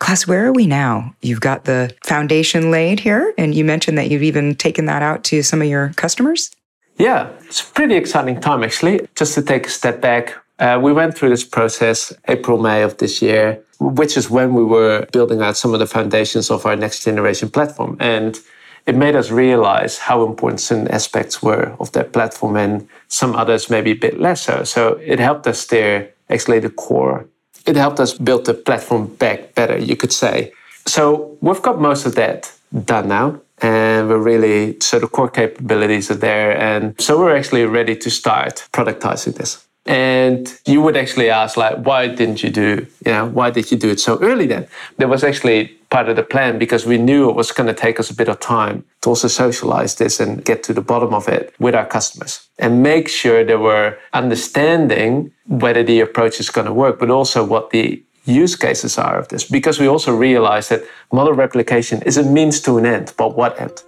Klaas, 0.00 0.28
where 0.28 0.46
are 0.46 0.52
we 0.52 0.68
now? 0.68 1.12
You've 1.22 1.40
got 1.40 1.64
the 1.64 1.92
foundation 2.04 2.70
laid 2.70 3.00
here, 3.00 3.34
and 3.36 3.52
you 3.52 3.64
mentioned 3.64 3.98
that 3.98 4.08
you've 4.08 4.22
even 4.22 4.54
taken 4.54 4.84
that 4.84 5.02
out 5.02 5.24
to 5.24 5.42
some 5.42 5.60
of 5.60 5.66
your 5.66 5.88
customers. 5.96 6.52
Yeah, 6.98 7.30
it's 7.40 7.60
a 7.60 7.72
pretty 7.72 7.96
exciting 7.96 8.40
time 8.40 8.62
actually. 8.62 9.08
Just 9.16 9.34
to 9.34 9.42
take 9.42 9.66
a 9.66 9.70
step 9.70 10.00
back, 10.00 10.36
uh, 10.58 10.78
we 10.82 10.92
went 10.92 11.16
through 11.16 11.30
this 11.30 11.44
process 11.44 12.12
April, 12.26 12.58
May 12.58 12.82
of 12.82 12.96
this 12.98 13.22
year, 13.22 13.62
which 13.78 14.16
is 14.16 14.28
when 14.28 14.54
we 14.54 14.64
were 14.64 15.06
building 15.12 15.40
out 15.40 15.56
some 15.56 15.72
of 15.72 15.80
the 15.80 15.86
foundations 15.86 16.50
of 16.50 16.66
our 16.66 16.76
next 16.76 17.04
generation 17.04 17.48
platform. 17.48 17.96
And 18.00 18.38
it 18.86 18.96
made 18.96 19.14
us 19.14 19.30
realize 19.30 19.98
how 19.98 20.24
important 20.24 20.60
certain 20.60 20.88
aspects 20.88 21.42
were 21.42 21.76
of 21.78 21.92
that 21.92 22.12
platform 22.12 22.56
and 22.56 22.88
some 23.08 23.36
others 23.36 23.70
maybe 23.70 23.90
a 23.90 23.96
bit 23.96 24.18
less 24.18 24.42
so. 24.42 24.64
So 24.64 24.98
it 25.04 25.18
helped 25.18 25.46
us 25.46 25.60
steer 25.60 26.12
actually 26.30 26.60
the 26.60 26.70
core. 26.70 27.26
It 27.66 27.76
helped 27.76 28.00
us 28.00 28.14
build 28.14 28.46
the 28.46 28.54
platform 28.54 29.14
back 29.16 29.54
better, 29.54 29.76
you 29.76 29.94
could 29.94 30.12
say. 30.12 30.52
So 30.86 31.36
we've 31.42 31.60
got 31.62 31.80
most 31.80 32.06
of 32.06 32.14
that 32.14 32.50
done 32.84 33.08
now. 33.08 33.40
And 33.60 34.08
we're 34.08 34.18
really, 34.18 34.78
so 34.80 34.98
the 35.00 35.08
core 35.08 35.28
capabilities 35.28 36.10
are 36.10 36.14
there. 36.14 36.56
And 36.56 36.94
so 37.00 37.18
we're 37.18 37.36
actually 37.36 37.66
ready 37.66 37.96
to 37.96 38.10
start 38.10 38.68
productizing 38.72 39.34
this. 39.34 39.67
And 39.88 40.54
you 40.66 40.82
would 40.82 40.98
actually 40.98 41.30
ask, 41.30 41.56
like, 41.56 41.78
why 41.78 42.08
didn't 42.08 42.42
you 42.42 42.50
do, 42.50 42.86
you 43.06 43.12
know, 43.12 43.26
why 43.26 43.48
did 43.48 43.70
you 43.70 43.78
do 43.78 43.88
it 43.88 43.98
so 43.98 44.18
early 44.20 44.46
then? 44.46 44.68
There 44.98 45.08
was 45.08 45.24
actually 45.24 45.68
part 45.88 46.10
of 46.10 46.16
the 46.16 46.22
plan 46.22 46.58
because 46.58 46.84
we 46.84 46.98
knew 46.98 47.30
it 47.30 47.34
was 47.34 47.52
going 47.52 47.68
to 47.68 47.72
take 47.72 47.98
us 47.98 48.10
a 48.10 48.14
bit 48.14 48.28
of 48.28 48.38
time 48.38 48.84
to 49.00 49.08
also 49.08 49.28
socialize 49.28 49.94
this 49.94 50.20
and 50.20 50.44
get 50.44 50.62
to 50.64 50.74
the 50.74 50.82
bottom 50.82 51.14
of 51.14 51.26
it 51.26 51.54
with 51.58 51.74
our 51.74 51.86
customers 51.86 52.46
and 52.58 52.82
make 52.82 53.08
sure 53.08 53.42
they 53.42 53.56
were 53.56 53.96
understanding 54.12 55.32
whether 55.46 55.82
the 55.82 56.00
approach 56.00 56.38
is 56.38 56.50
going 56.50 56.66
to 56.66 56.72
work, 56.74 56.98
but 56.98 57.08
also 57.08 57.42
what 57.42 57.70
the 57.70 58.02
use 58.26 58.56
cases 58.56 58.98
are 58.98 59.18
of 59.18 59.28
this. 59.28 59.44
Because 59.44 59.80
we 59.80 59.88
also 59.88 60.14
realize 60.14 60.68
that 60.68 60.82
model 61.12 61.32
replication 61.32 62.02
is 62.02 62.18
a 62.18 62.22
means 62.22 62.60
to 62.60 62.76
an 62.76 62.84
end, 62.84 63.14
but 63.16 63.34
what 63.34 63.58
end? 63.58 63.82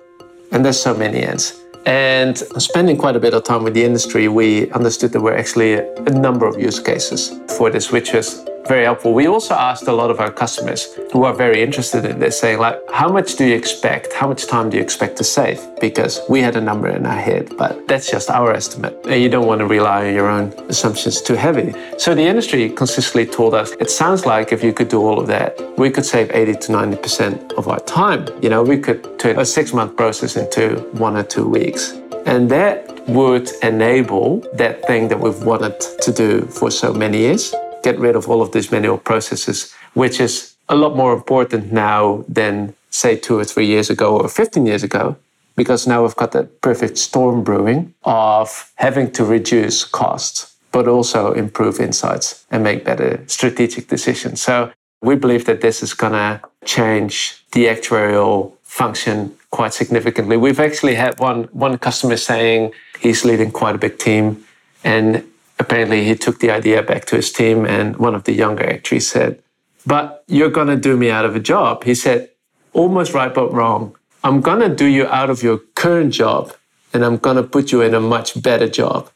And 0.50 0.64
there's 0.64 0.80
so 0.80 0.94
many 0.94 1.22
ends. 1.22 1.60
And 1.90 2.38
spending 2.38 2.96
quite 2.96 3.16
a 3.16 3.18
bit 3.18 3.34
of 3.34 3.42
time 3.42 3.64
with 3.64 3.74
the 3.74 3.82
industry, 3.82 4.28
we 4.28 4.70
understood 4.70 5.10
there 5.10 5.20
were 5.20 5.36
actually 5.36 5.72
a 5.72 6.10
number 6.10 6.46
of 6.46 6.56
use 6.56 6.78
cases 6.78 7.40
for 7.58 7.68
this, 7.68 7.90
which 7.90 8.12
was 8.12 8.46
very 8.70 8.84
helpful. 8.84 9.12
We 9.12 9.26
also 9.26 9.54
asked 9.54 9.88
a 9.88 9.92
lot 9.92 10.12
of 10.12 10.20
our 10.20 10.30
customers 10.30 10.80
who 11.12 11.24
are 11.24 11.34
very 11.34 11.60
interested 11.60 12.04
in 12.04 12.20
this, 12.20 12.38
saying 12.38 12.60
like, 12.60 12.78
how 12.92 13.08
much 13.10 13.34
do 13.34 13.44
you 13.44 13.56
expect? 13.56 14.12
How 14.12 14.28
much 14.28 14.46
time 14.46 14.70
do 14.70 14.76
you 14.76 14.82
expect 14.88 15.16
to 15.16 15.24
save? 15.24 15.58
Because 15.80 16.20
we 16.28 16.40
had 16.40 16.54
a 16.54 16.60
number 16.60 16.88
in 16.88 17.04
our 17.04 17.20
head, 17.28 17.56
but 17.58 17.88
that's 17.88 18.08
just 18.08 18.30
our 18.30 18.52
estimate. 18.52 18.94
And 19.06 19.20
you 19.20 19.28
don't 19.28 19.48
want 19.48 19.58
to 19.58 19.66
rely 19.66 20.06
on 20.06 20.14
your 20.14 20.28
own 20.28 20.52
assumptions 20.68 21.20
too 21.20 21.34
heavy. 21.34 21.74
So 21.98 22.14
the 22.14 22.22
industry 22.22 22.70
consistently 22.70 23.26
told 23.26 23.54
us, 23.54 23.72
it 23.80 23.90
sounds 23.90 24.24
like 24.24 24.52
if 24.52 24.62
you 24.62 24.72
could 24.72 24.88
do 24.88 25.00
all 25.00 25.18
of 25.18 25.26
that, 25.26 25.50
we 25.76 25.90
could 25.90 26.06
save 26.06 26.30
80 26.30 26.52
to 26.64 26.68
90% 26.72 27.52
of 27.54 27.66
our 27.66 27.80
time. 27.80 28.28
You 28.40 28.50
know, 28.50 28.62
we 28.62 28.78
could 28.78 29.18
turn 29.18 29.36
a 29.40 29.44
six 29.44 29.72
month 29.72 29.96
process 29.96 30.36
into 30.36 30.76
one 31.06 31.16
or 31.16 31.24
two 31.24 31.48
weeks. 31.48 31.82
And 32.24 32.48
that 32.52 32.76
would 33.08 33.50
enable 33.64 34.28
that 34.52 34.86
thing 34.86 35.08
that 35.08 35.18
we've 35.18 35.42
wanted 35.42 35.80
to 35.80 36.12
do 36.12 36.42
for 36.58 36.70
so 36.70 36.92
many 36.92 37.18
years 37.18 37.52
get 37.82 37.98
rid 37.98 38.16
of 38.16 38.28
all 38.28 38.42
of 38.42 38.52
these 38.52 38.70
manual 38.70 38.98
processes, 38.98 39.74
which 39.94 40.20
is 40.20 40.54
a 40.68 40.76
lot 40.76 40.96
more 40.96 41.12
important 41.12 41.72
now 41.72 42.24
than, 42.28 42.74
say, 42.90 43.16
two 43.16 43.38
or 43.38 43.44
three 43.44 43.66
years 43.66 43.90
ago 43.90 44.16
or 44.18 44.28
15 44.28 44.66
years 44.66 44.82
ago, 44.82 45.16
because 45.56 45.86
now 45.86 46.02
we've 46.02 46.16
got 46.16 46.32
that 46.32 46.60
perfect 46.60 46.96
storm 46.96 47.42
brewing 47.42 47.92
of 48.04 48.72
having 48.76 49.10
to 49.12 49.24
reduce 49.24 49.84
costs, 49.84 50.56
but 50.72 50.86
also 50.86 51.32
improve 51.32 51.80
insights 51.80 52.46
and 52.50 52.62
make 52.62 52.84
better 52.84 53.22
strategic 53.26 53.88
decisions. 53.88 54.40
So 54.40 54.72
we 55.02 55.16
believe 55.16 55.46
that 55.46 55.60
this 55.60 55.82
is 55.82 55.94
going 55.94 56.12
to 56.12 56.40
change 56.64 57.44
the 57.52 57.66
actuarial 57.66 58.52
function 58.62 59.36
quite 59.50 59.74
significantly. 59.74 60.36
We've 60.36 60.60
actually 60.60 60.94
had 60.94 61.18
one, 61.18 61.44
one 61.52 61.78
customer 61.78 62.16
saying 62.16 62.72
he's 63.00 63.24
leading 63.24 63.50
quite 63.50 63.74
a 63.74 63.78
big 63.78 63.98
team 63.98 64.44
and 64.84 65.24
apparently 65.60 66.04
he 66.04 66.14
took 66.14 66.40
the 66.40 66.50
idea 66.50 66.82
back 66.82 67.04
to 67.04 67.16
his 67.16 67.30
team 67.30 67.64
and 67.64 67.96
one 67.96 68.14
of 68.14 68.24
the 68.24 68.32
younger 68.32 68.66
actuaries 68.68 69.08
said 69.08 69.42
but 69.86 70.24
you're 70.26 70.50
going 70.50 70.68
to 70.68 70.76
do 70.76 70.96
me 70.96 71.10
out 71.10 71.24
of 71.24 71.34
a 71.34 71.40
job. 71.40 71.84
He 71.84 71.94
said 71.94 72.30
almost 72.72 73.14
right 73.14 73.32
but 73.32 73.52
wrong. 73.52 73.96
I'm 74.22 74.40
going 74.40 74.60
to 74.60 74.74
do 74.74 74.86
you 74.86 75.06
out 75.06 75.30
of 75.30 75.42
your 75.42 75.58
current 75.74 76.12
job 76.12 76.54
and 76.92 77.04
i'm 77.04 77.16
going 77.16 77.36
to 77.36 77.42
put 77.42 77.72
you 77.72 77.80
in 77.82 77.94
a 77.94 78.00
much 78.00 78.40
better 78.42 78.68
job. 78.68 79.10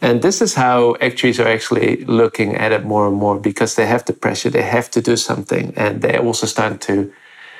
And 0.00 0.20
this 0.22 0.42
is 0.42 0.54
how 0.54 0.96
actuaries 1.00 1.40
are 1.40 1.48
actually 1.48 2.04
looking 2.04 2.56
at 2.56 2.72
it 2.72 2.84
more 2.84 3.06
and 3.06 3.16
more 3.16 3.38
because 3.38 3.74
they 3.74 3.86
have 3.86 4.04
the 4.04 4.12
pressure 4.12 4.50
they 4.50 4.62
have 4.62 4.90
to 4.90 5.00
do 5.00 5.16
something 5.16 5.72
and 5.76 6.02
they're 6.02 6.22
also 6.22 6.46
starting 6.46 6.78
to 6.80 7.12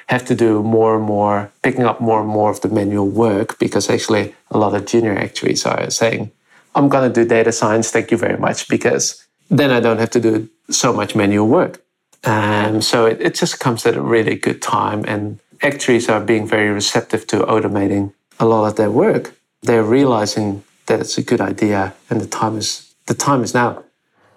have 0.08 0.24
to 0.26 0.34
do 0.34 0.62
more 0.62 0.96
and 0.96 1.04
more 1.04 1.50
picking 1.62 1.84
up 1.84 2.00
more 2.00 2.20
and 2.20 2.28
more 2.28 2.50
of 2.50 2.60
the 2.60 2.68
manual 2.68 3.08
work 3.08 3.58
because 3.58 3.88
actually 3.88 4.34
a 4.50 4.58
lot 4.58 4.74
of 4.74 4.84
junior 4.84 5.16
actuaries 5.16 5.64
are 5.64 5.88
saying 5.90 6.30
I'm 6.74 6.88
going 6.88 7.10
to 7.10 7.14
do 7.22 7.28
data 7.28 7.52
science. 7.52 7.90
Thank 7.90 8.10
you 8.10 8.16
very 8.16 8.38
much, 8.38 8.68
because 8.68 9.24
then 9.50 9.70
I 9.70 9.80
don't 9.80 9.98
have 9.98 10.10
to 10.10 10.20
do 10.20 10.48
so 10.70 10.92
much 10.92 11.14
manual 11.14 11.46
work. 11.46 11.82
And 12.24 12.82
so 12.82 13.06
it, 13.06 13.20
it 13.20 13.34
just 13.34 13.60
comes 13.60 13.86
at 13.86 13.96
a 13.96 14.00
really 14.00 14.34
good 14.34 14.60
time. 14.62 15.04
And 15.06 15.38
actuaries 15.62 16.08
are 16.08 16.20
being 16.20 16.46
very 16.46 16.70
receptive 16.70 17.26
to 17.28 17.40
automating 17.40 18.12
a 18.40 18.46
lot 18.46 18.66
of 18.66 18.76
their 18.76 18.90
work. 18.90 19.34
They're 19.62 19.84
realizing 19.84 20.64
that 20.86 21.00
it's 21.00 21.16
a 21.16 21.22
good 21.22 21.40
idea, 21.40 21.94
and 22.10 22.20
the 22.20 22.26
time 22.26 22.58
is 22.58 22.94
the 23.06 23.14
time 23.14 23.42
is 23.42 23.54
now. 23.54 23.84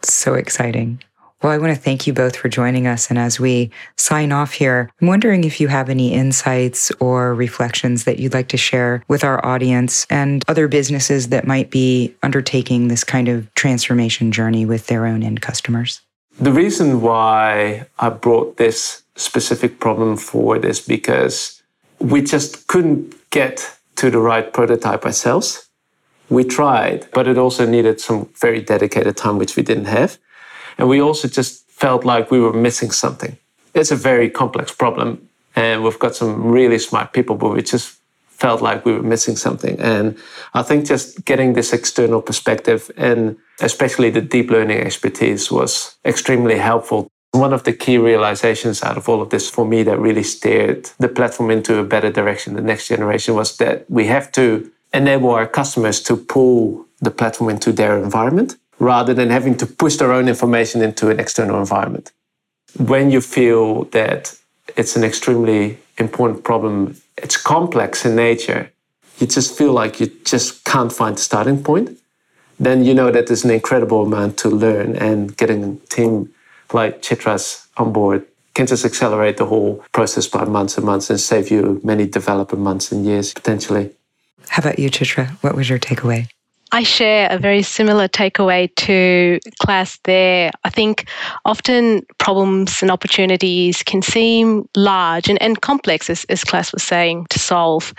So 0.04 0.34
exciting. 0.36 1.02
Well, 1.44 1.52
I 1.52 1.60
want 1.60 1.76
to 1.76 1.80
thank 1.80 2.08
you 2.08 2.14
both 2.14 2.36
for 2.36 2.50
joining 2.50 2.88
us. 2.88 3.12
And 3.12 3.20
as 3.20 3.40
we 3.40 3.70
sign 3.96 4.32
off 4.32 4.54
here, 4.54 4.90
I'm 5.00 5.08
wondering 5.08 5.44
if 5.44 5.62
you 5.62 5.68
have 5.68 5.88
any 5.88 6.12
insights 6.12 6.92
or 7.00 7.36
reflections 7.36 8.06
that 8.06 8.18
you'd 8.18 8.34
like 8.34 8.48
to 8.50 8.58
share 8.58 9.04
with 9.08 9.24
our 9.24 9.46
audience 9.46 10.08
and 10.10 10.44
other 10.48 10.68
businesses 10.68 11.30
that 11.30 11.46
might 11.46 11.70
be 11.70 12.16
undertaking 12.24 12.88
this 12.88 13.04
kind 13.04 13.28
of 13.28 13.54
transformation 13.54 14.32
journey 14.32 14.66
with 14.66 14.88
their 14.88 15.06
own 15.06 15.22
end 15.22 15.42
customers. 15.42 16.02
The 16.40 16.52
reason 16.52 17.02
why 17.02 17.86
I 18.00 18.10
brought 18.10 18.58
this 18.58 19.04
specific 19.16 19.80
problem 19.80 20.18
forward 20.18 20.66
is 20.66 20.80
because 20.80 21.62
we 22.00 22.24
just 22.24 22.68
couldn't 22.68 23.14
get 23.30 23.78
to 23.98 24.10
the 24.10 24.20
right 24.20 24.52
prototype 24.52 25.06
ourselves. 25.06 25.70
We 26.30 26.44
tried, 26.44 27.08
but 27.14 27.28
it 27.28 27.38
also 27.38 27.66
needed 27.66 28.02
some 28.02 28.30
very 28.36 28.62
dedicated 28.62 29.18
time, 29.18 29.38
which 29.38 29.56
we 29.56 29.62
didn't 29.62 29.86
have. 29.86 30.18
And 30.78 30.88
we 30.90 31.02
also 31.02 31.28
just 31.28 31.70
felt 31.70 32.06
like 32.06 32.32
we 32.32 32.40
were 32.40 32.54
missing 32.54 32.92
something. 32.92 33.38
It's 33.74 33.92
a 33.92 33.96
very 33.96 34.30
complex 34.30 34.72
problem, 34.72 35.30
and 35.56 35.84
we've 35.84 36.00
got 36.00 36.16
some 36.16 36.46
really 36.46 36.80
smart 36.80 37.14
people, 37.14 37.36
but 37.36 37.54
we 37.54 37.62
just 37.62 37.98
felt 38.38 38.62
like 38.62 38.86
we 38.86 38.94
were 38.94 39.04
missing 39.04 39.36
something. 39.36 39.80
And 39.80 40.18
I 40.54 40.62
think 40.62 40.86
just 40.86 41.26
getting 41.26 41.54
this 41.54 41.74
external 41.74 42.22
perspective 42.22 42.92
and 42.96 43.36
especially 43.62 44.12
the 44.12 44.22
deep 44.22 44.52
learning 44.52 44.80
expertise 44.80 45.52
was 45.52 45.96
extremely 46.06 46.60
helpful. 46.60 47.08
One 47.32 47.52
of 47.52 47.64
the 47.64 47.74
key 47.74 47.98
realizations 47.98 48.84
out 48.84 48.98
of 48.98 49.10
all 49.10 49.22
of 49.22 49.32
this 49.32 49.50
for 49.50 49.66
me 49.66 49.82
that 49.84 50.00
really 50.00 50.24
steered 50.24 50.90
the 51.00 51.08
platform 51.08 51.50
into 51.50 51.80
a 51.80 51.84
better 51.84 52.12
direction, 52.12 52.54
the 52.54 52.62
next 52.62 52.88
generation, 52.88 53.34
was 53.34 53.58
that 53.58 53.90
we 53.90 54.06
have 54.06 54.32
to 54.34 54.72
enable 54.94 55.32
our 55.32 55.48
customers 55.48 56.02
to 56.04 56.16
pull 56.16 56.86
the 57.02 57.12
platform 57.12 57.50
into 57.50 57.72
their 57.72 57.98
environment 57.98 58.56
rather 58.80 59.14
than 59.14 59.30
having 59.30 59.56
to 59.58 59.66
push 59.66 59.96
their 59.96 60.12
own 60.12 60.28
information 60.28 60.82
into 60.82 61.10
an 61.10 61.20
external 61.20 61.60
environment. 61.60 62.12
When 62.78 63.10
you 63.12 63.22
feel 63.22 63.86
that 63.86 64.38
it's 64.76 64.96
an 64.96 65.04
extremely 65.04 65.80
important 65.98 66.44
problem, 66.44 66.98
it's 67.18 67.38
complex 67.38 68.06
in 68.06 68.16
nature, 68.16 68.72
you 69.20 69.28
just 69.28 69.58
feel 69.58 69.74
like 69.74 70.00
you 70.00 70.08
just 70.26 70.64
can't 70.64 70.94
find 70.94 71.18
the 71.18 71.22
starting 71.22 71.64
point, 71.64 71.98
then 72.60 72.84
you 72.84 72.94
know 72.94 73.12
that 73.12 73.28
there's 73.28 73.44
an 73.44 73.52
incredible 73.52 74.04
amount 74.04 74.38
to 74.40 74.50
learn 74.50 74.96
and 74.96 75.36
getting 75.38 75.64
a 75.64 75.76
team 75.88 76.32
like 76.74 77.02
Chitra's 77.02 77.68
on 77.78 77.94
board 77.94 78.26
can 78.54 78.66
just 78.66 78.86
accelerate 78.86 79.38
the 79.38 79.46
whole 79.46 79.84
process 79.92 80.28
by 80.28 80.44
months 80.44 80.78
and 80.78 80.86
months 80.86 81.10
and 81.10 81.20
save 81.20 81.52
you 81.52 81.80
many 81.84 82.08
developer 82.08 82.56
months 82.56 82.92
and 82.92 83.06
years 83.06 83.34
potentially. 83.34 83.92
How 84.50 84.62
about 84.62 84.80
you, 84.80 84.90
Chitra? 84.90 85.30
What 85.44 85.56
was 85.56 85.70
your 85.70 85.80
takeaway? 85.80 86.28
I 86.78 86.84
share 86.84 87.28
a 87.32 87.40
very 87.40 87.64
similar 87.64 88.08
takeaway 88.08 88.70
to 88.76 89.40
Klaas 89.60 89.98
there. 90.04 90.52
I 90.64 90.70
think 90.70 91.10
often 91.44 92.06
problems 92.20 92.84
and 92.84 92.92
opportunities 92.92 93.82
can 93.82 94.04
seem 94.04 94.70
large 94.76 95.28
and, 95.28 95.42
and 95.42 95.60
complex, 95.60 96.08
as, 96.08 96.24
as 96.26 96.44
Klaas 96.44 96.72
was 96.72 96.84
saying, 96.84 97.26
to 97.32 97.40
solve. 97.40 97.96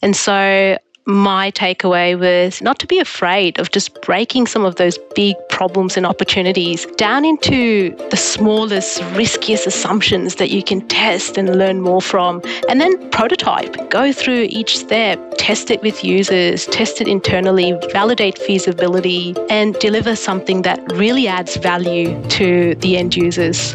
And 0.00 0.14
so 0.14 0.78
my 1.10 1.50
takeaway 1.50 2.18
was 2.18 2.62
not 2.62 2.78
to 2.78 2.86
be 2.86 2.98
afraid 2.98 3.58
of 3.58 3.70
just 3.70 4.00
breaking 4.02 4.46
some 4.46 4.64
of 4.64 4.76
those 4.76 4.98
big 5.14 5.36
problems 5.48 5.96
and 5.96 6.06
opportunities 6.06 6.86
down 6.96 7.24
into 7.24 7.94
the 8.10 8.16
smallest, 8.16 9.02
riskiest 9.14 9.66
assumptions 9.66 10.36
that 10.36 10.50
you 10.50 10.62
can 10.62 10.86
test 10.88 11.36
and 11.36 11.58
learn 11.58 11.80
more 11.80 12.00
from. 12.00 12.40
And 12.68 12.80
then 12.80 13.10
prototype, 13.10 13.90
go 13.90 14.12
through 14.12 14.46
each 14.50 14.78
step, 14.78 15.18
test 15.36 15.70
it 15.70 15.82
with 15.82 16.04
users, 16.04 16.66
test 16.66 17.00
it 17.00 17.08
internally, 17.08 17.76
validate 17.92 18.38
feasibility, 18.38 19.34
and 19.48 19.74
deliver 19.74 20.14
something 20.14 20.62
that 20.62 20.80
really 20.92 21.26
adds 21.26 21.56
value 21.56 22.20
to 22.28 22.74
the 22.76 22.96
end 22.96 23.16
users. 23.16 23.74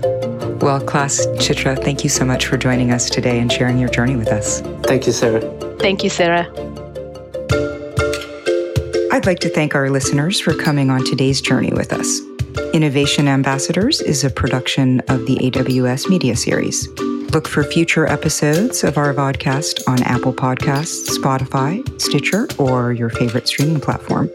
Well, 0.62 0.80
Klaas 0.80 1.28
Chitra, 1.38 1.78
thank 1.84 2.04
you 2.04 2.10
so 2.10 2.24
much 2.24 2.46
for 2.46 2.58
joining 2.58 2.92
us 2.92 3.10
today 3.10 3.40
and 3.40 3.52
sharing 3.52 3.78
your 3.78 3.90
journey 3.90 4.16
with 4.16 4.30
us. 4.30 4.62
Thank 4.84 5.06
you, 5.06 5.12
Sarah. 5.12 5.42
Thank 5.80 6.04
you, 6.04 6.10
Sarah. 6.10 6.50
I'd 9.16 9.26
like 9.26 9.40
to 9.40 9.50
thank 9.50 9.76
our 9.76 9.90
listeners 9.90 10.42
for 10.42 10.54
coming 10.54 10.90
on 10.90 11.06
today's 11.06 11.40
journey 11.40 11.72
with 11.72 11.94
us. 11.94 12.20
Innovation 12.74 13.30
Ambassadors 13.30 14.02
is 14.02 14.26
a 14.26 14.30
production 14.30 15.00
of 15.08 15.26
the 15.26 15.38
AWS 15.38 16.10
Media 16.10 16.36
Series. 16.36 16.90
Look 17.32 17.48
for 17.48 17.64
future 17.64 18.06
episodes 18.08 18.84
of 18.84 18.98
our 18.98 19.14
podcast 19.14 19.82
on 19.88 20.04
Apple 20.04 20.34
Podcasts, 20.34 21.08
Spotify, 21.18 21.82
Stitcher, 22.02 22.50
or 22.58 22.92
your 22.92 23.10
favorite 23.10 23.48
streaming 23.48 23.80
platform. 23.80 24.30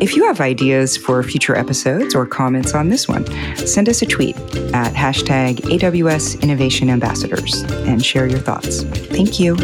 If 0.00 0.16
you 0.16 0.26
have 0.26 0.40
ideas 0.40 0.96
for 0.96 1.22
future 1.22 1.54
episodes 1.54 2.14
or 2.14 2.24
comments 2.24 2.72
on 2.72 2.88
this 2.88 3.08
one, 3.08 3.26
send 3.58 3.90
us 3.90 4.00
a 4.00 4.06
tweet 4.06 4.38
at 4.72 4.94
hashtag 4.94 5.56
AWS 5.56 6.40
Innovation 6.40 6.88
Ambassadors 6.88 7.60
and 7.84 8.02
share 8.02 8.26
your 8.26 8.40
thoughts. 8.40 8.84
Thank 8.84 9.38
you. 9.38 9.54